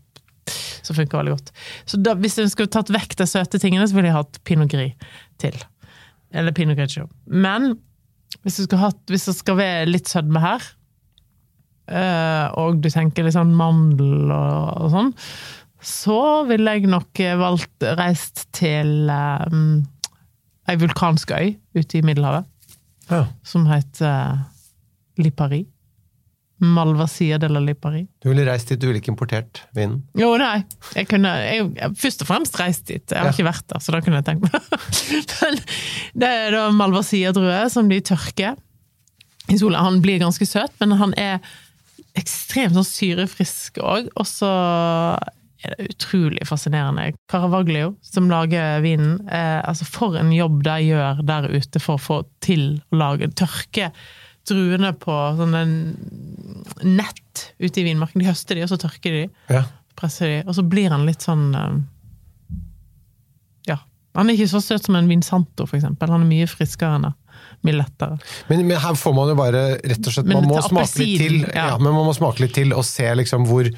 Som 0.83 0.97
funka 0.97 1.17
veldig 1.17 1.33
godt. 1.33 1.53
Så 1.87 1.97
da, 2.03 2.15
hvis 2.15 2.39
jeg 2.39 2.51
skulle 2.51 2.73
tatt 2.73 2.91
vekk 2.91 3.17
de 3.17 3.27
søte 3.27 3.59
tingene, 3.63 3.87
så 3.89 3.95
ville 3.95 4.11
jeg 4.11 4.19
hatt 4.19 4.41
pinot 4.45 4.71
gris 4.73 4.93
til. 5.39 5.57
Eller 6.33 6.53
pinot 6.53 6.77
grigio. 6.77 7.09
Men 7.27 7.77
hvis 8.43 8.57
det 8.57 8.67
skal, 8.67 9.35
skal 9.37 9.57
være 9.57 9.89
litt 9.89 10.09
sødme 10.11 10.41
her, 10.43 10.61
eh, 10.61 10.82
og 12.57 12.79
du 12.83 12.89
tenker 12.93 13.27
litt 13.27 13.37
sånn 13.37 13.53
mandel 13.59 14.31
og, 14.33 14.87
og 14.87 14.93
sånn, 14.95 15.11
så 15.83 16.21
ville 16.47 16.77
jeg 16.77 16.87
nok 16.91 17.21
valgt 17.41 17.85
reist 17.99 18.45
til 18.55 19.11
um, 19.11 19.83
ei 20.71 20.77
vulkansk 20.79 21.33
øy 21.35 21.57
ute 21.75 21.99
i 21.99 22.05
Middelhavet, 22.07 22.47
ja. 23.11 23.25
som 23.43 23.67
heter 23.67 24.07
uh, 24.39 24.43
Lipari. 25.19 25.65
Malvasia 26.63 27.41
de 27.43 27.49
la 27.51 27.59
Lipari. 27.59 28.05
Du 28.23 28.29
ville 28.31 28.45
reist 28.47 28.69
dit 28.71 28.79
du 28.79 28.87
ville 28.87 29.01
ikke 29.03 29.11
importert 29.11 29.65
vinen? 29.75 30.05
Jo, 30.15 30.29
nei. 30.39 30.61
Jeg 30.95 31.09
kunne 31.11 31.33
jeg, 31.43 31.65
jeg, 31.75 31.97
først 31.99 32.23
og 32.23 32.29
fremst 32.29 32.59
reist 32.61 32.85
dit. 32.87 33.03
Jeg 33.03 33.19
har 33.19 33.27
Ja. 33.27 33.33
ikke 33.35 33.49
vært 33.49 33.67
der, 33.73 33.83
så 33.83 33.91
da 33.97 33.99
kunne 34.05 34.21
jeg 34.21 34.29
tenkt 34.29 34.47
meg 34.47 34.61
Men 35.43 35.59
Det 36.23 36.31
er 36.31 36.55
da 36.55 36.69
Malvasia-drue 36.79 37.65
som 37.75 37.91
de 37.91 37.99
tørker 38.07 38.55
i 39.51 39.59
sola. 39.59 39.83
Han 39.83 39.99
blir 40.05 40.23
ganske 40.23 40.47
søt, 40.47 40.71
men 40.79 40.95
han 41.03 41.17
er 41.19 41.43
ekstremt 42.19 42.75
sånn 42.77 42.85
syrefrisk 42.89 43.79
òg. 43.83 44.11
Og 44.21 44.27
så 44.29 44.49
er 45.63 45.77
det 45.79 45.93
utrolig 45.95 46.43
fascinerende. 46.49 47.13
Caravaglio, 47.31 47.95
som 48.03 48.27
lager 48.31 48.81
vinen. 48.85 49.21
Eh, 49.31 49.61
altså 49.63 49.87
For 49.89 50.17
en 50.19 50.33
jobb 50.35 50.63
de 50.67 50.77
gjør 50.91 51.23
der 51.29 51.47
ute 51.55 51.81
for 51.81 51.97
å 51.97 52.03
få 52.03 52.19
til 52.45 52.81
å 52.93 52.99
lage 52.99 53.31
Tørke 53.39 53.93
druene 54.49 54.91
på 54.99 55.15
sånne 55.39 55.61
nett 56.83 57.45
ute 57.63 57.81
i 57.81 57.85
vinmarken. 57.87 58.19
De 58.25 58.27
høster 58.27 58.59
de, 58.59 58.65
og 58.67 58.73
så 58.73 58.79
tørker 58.83 59.15
de 59.15 59.23
Ja. 59.55 59.63
presser 59.97 60.27
de, 60.27 60.49
og 60.49 60.55
så 60.59 60.65
blir 60.69 60.91
han 60.91 61.07
litt 61.07 61.23
sånn 61.23 61.55
eh, 61.55 61.79
Ja. 63.71 63.79
Han 64.17 64.29
er 64.29 64.35
ikke 64.35 64.51
så 64.51 64.61
søt 64.61 64.85
som 64.85 64.97
en 64.99 65.07
Vinsanto, 65.09 65.65
for 65.67 65.79
eksempel. 65.79 66.11
Han 66.11 66.23
er 66.27 66.27
mye 66.33 66.49
friskere 66.51 66.97
enn 66.99 67.07
det. 67.07 67.13
Mye 67.63 67.77
lettere. 67.79 68.17
Men, 68.49 68.65
men 68.67 68.81
her 68.83 68.97
får 68.99 69.13
man 69.15 69.29
jo 69.31 69.35
bare 69.39 69.61
rett 69.79 70.07
og 70.09 70.15
slett 70.17 70.27
Man 70.31 70.49
må 70.51 70.59
smake 70.67 70.99
litt 70.99 71.21
til 71.23 71.37
ja. 71.45 71.69
ja. 71.73 71.77
men 71.79 71.93
man 71.95 72.09
må 72.09 72.15
smake 72.17 72.43
litt 72.43 72.55
til 72.57 72.73
og 72.75 72.83
se 72.89 73.07
liksom 73.21 73.45
hvor, 73.47 73.69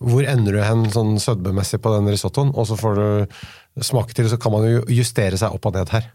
hvor 0.00 0.24
ender 0.30 0.56
du 0.56 0.62
hen 0.64 0.86
sånn 0.94 1.18
sødmemessig 1.20 1.82
på 1.84 1.92
den 1.98 2.08
risottoen, 2.14 2.54
og 2.56 2.66
så 2.70 2.78
får 2.80 2.96
du 3.00 3.84
smake 3.84 4.14
til, 4.16 4.28
og 4.28 4.32
så 4.32 4.38
kan 4.40 4.54
man 4.54 4.64
jo 4.70 4.82
justere 4.96 5.36
seg 5.40 5.52
opp 5.56 5.66
og 5.68 5.76
ned 5.76 5.92
her. 5.92 6.08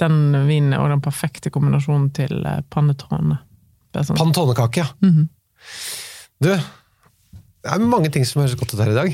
Den 0.00 0.16
vinen 0.48 0.72
er 0.76 0.88
den 0.94 1.02
perfekte 1.04 1.50
kombinasjonen 1.52 2.08
til 2.16 2.40
eh, 2.48 2.62
panettone. 2.72 3.36
Er 3.92 4.06
sånn- 4.08 4.16
Pannetonekake, 4.16 4.86
ja. 4.86 4.88
Mhm. 5.04 5.28
Du, 6.42 6.48
det 6.50 7.70
er 7.76 7.84
mange 7.86 8.08
ting 8.10 8.24
som 8.26 8.40
høres 8.42 8.56
godt 8.58 8.72
ut 8.74 8.80
her 8.82 8.90
i 8.94 8.96
dag. 8.96 9.12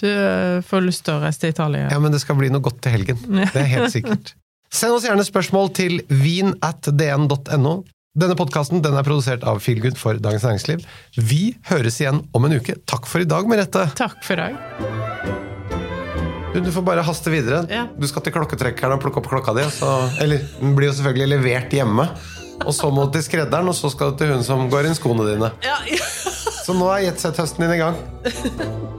Du 0.00 0.06
eh, 0.08 0.60
får 0.64 0.86
lyst 0.86 1.02
til 1.04 1.18
å 1.18 1.20
reise 1.24 1.42
til 1.42 1.50
Italia. 1.52 1.90
Ja, 1.92 1.98
men 2.00 2.14
det 2.14 2.22
skal 2.22 2.38
bli 2.38 2.48
noe 2.52 2.62
godt 2.64 2.78
til 2.86 2.94
helgen. 2.94 3.18
Det 3.52 3.58
er 3.64 3.68
helt 3.74 3.92
sikkert. 3.92 4.32
Send 4.70 4.94
oss 4.94 5.02
gjerne 5.02 5.24
spørsmål 5.26 5.72
til 5.74 5.96
vin 6.14 6.52
at 6.62 6.86
dn.no. 6.94 7.72
Denne 8.20 8.36
podkasten 8.38 8.78
er 8.86 9.06
produsert 9.06 9.42
av 9.46 9.58
Feelgood 9.62 9.98
for 9.98 10.18
Dagens 10.22 10.44
Næringsliv. 10.46 10.84
Vi 11.18 11.56
høres 11.70 11.98
igjen 11.98 12.20
om 12.34 12.46
en 12.46 12.54
uke. 12.54 12.76
Takk 12.90 13.08
for 13.10 13.22
i 13.22 13.26
dag, 13.26 13.50
Merete. 13.50 13.88
Takk 13.98 14.20
for 14.26 14.38
i 14.38 14.44
dag. 14.44 14.54
Du, 16.54 16.60
du 16.62 16.70
får 16.74 16.86
bare 16.86 17.02
haste 17.06 17.30
videre. 17.34 17.64
Ja. 17.70 17.88
Du 17.98 18.06
skal 18.10 18.22
til 18.26 18.34
klokketrekkeren 18.34 18.94
og 18.94 19.02
plukke 19.02 19.22
opp 19.22 19.30
klokka 19.30 19.56
di. 19.58 19.66
Så, 19.74 19.90
eller 20.22 20.46
den 20.60 20.78
blir 20.78 20.90
jo 20.92 20.94
selvfølgelig 21.00 21.32
levert 21.34 21.74
hjemme. 21.74 22.06
Og 22.60 22.70
så 22.76 22.92
må 22.94 23.08
du 23.08 23.18
til 23.18 23.26
skredderen, 23.26 23.70
og 23.70 23.78
så 23.78 23.90
skal 23.90 24.14
du 24.14 24.22
til 24.22 24.34
hun 24.36 24.46
som 24.46 24.68
går 24.70 24.90
inn 24.90 24.98
skoene 24.98 25.26
dine. 25.32 25.50
Ja, 25.66 25.82
Så 25.98 26.38
Så 26.70 26.78
nå 26.78 26.86
er 26.94 27.08
jetset-høsten 27.08 27.66
din 27.66 27.74
i 27.74 27.82
gang. 27.82 28.98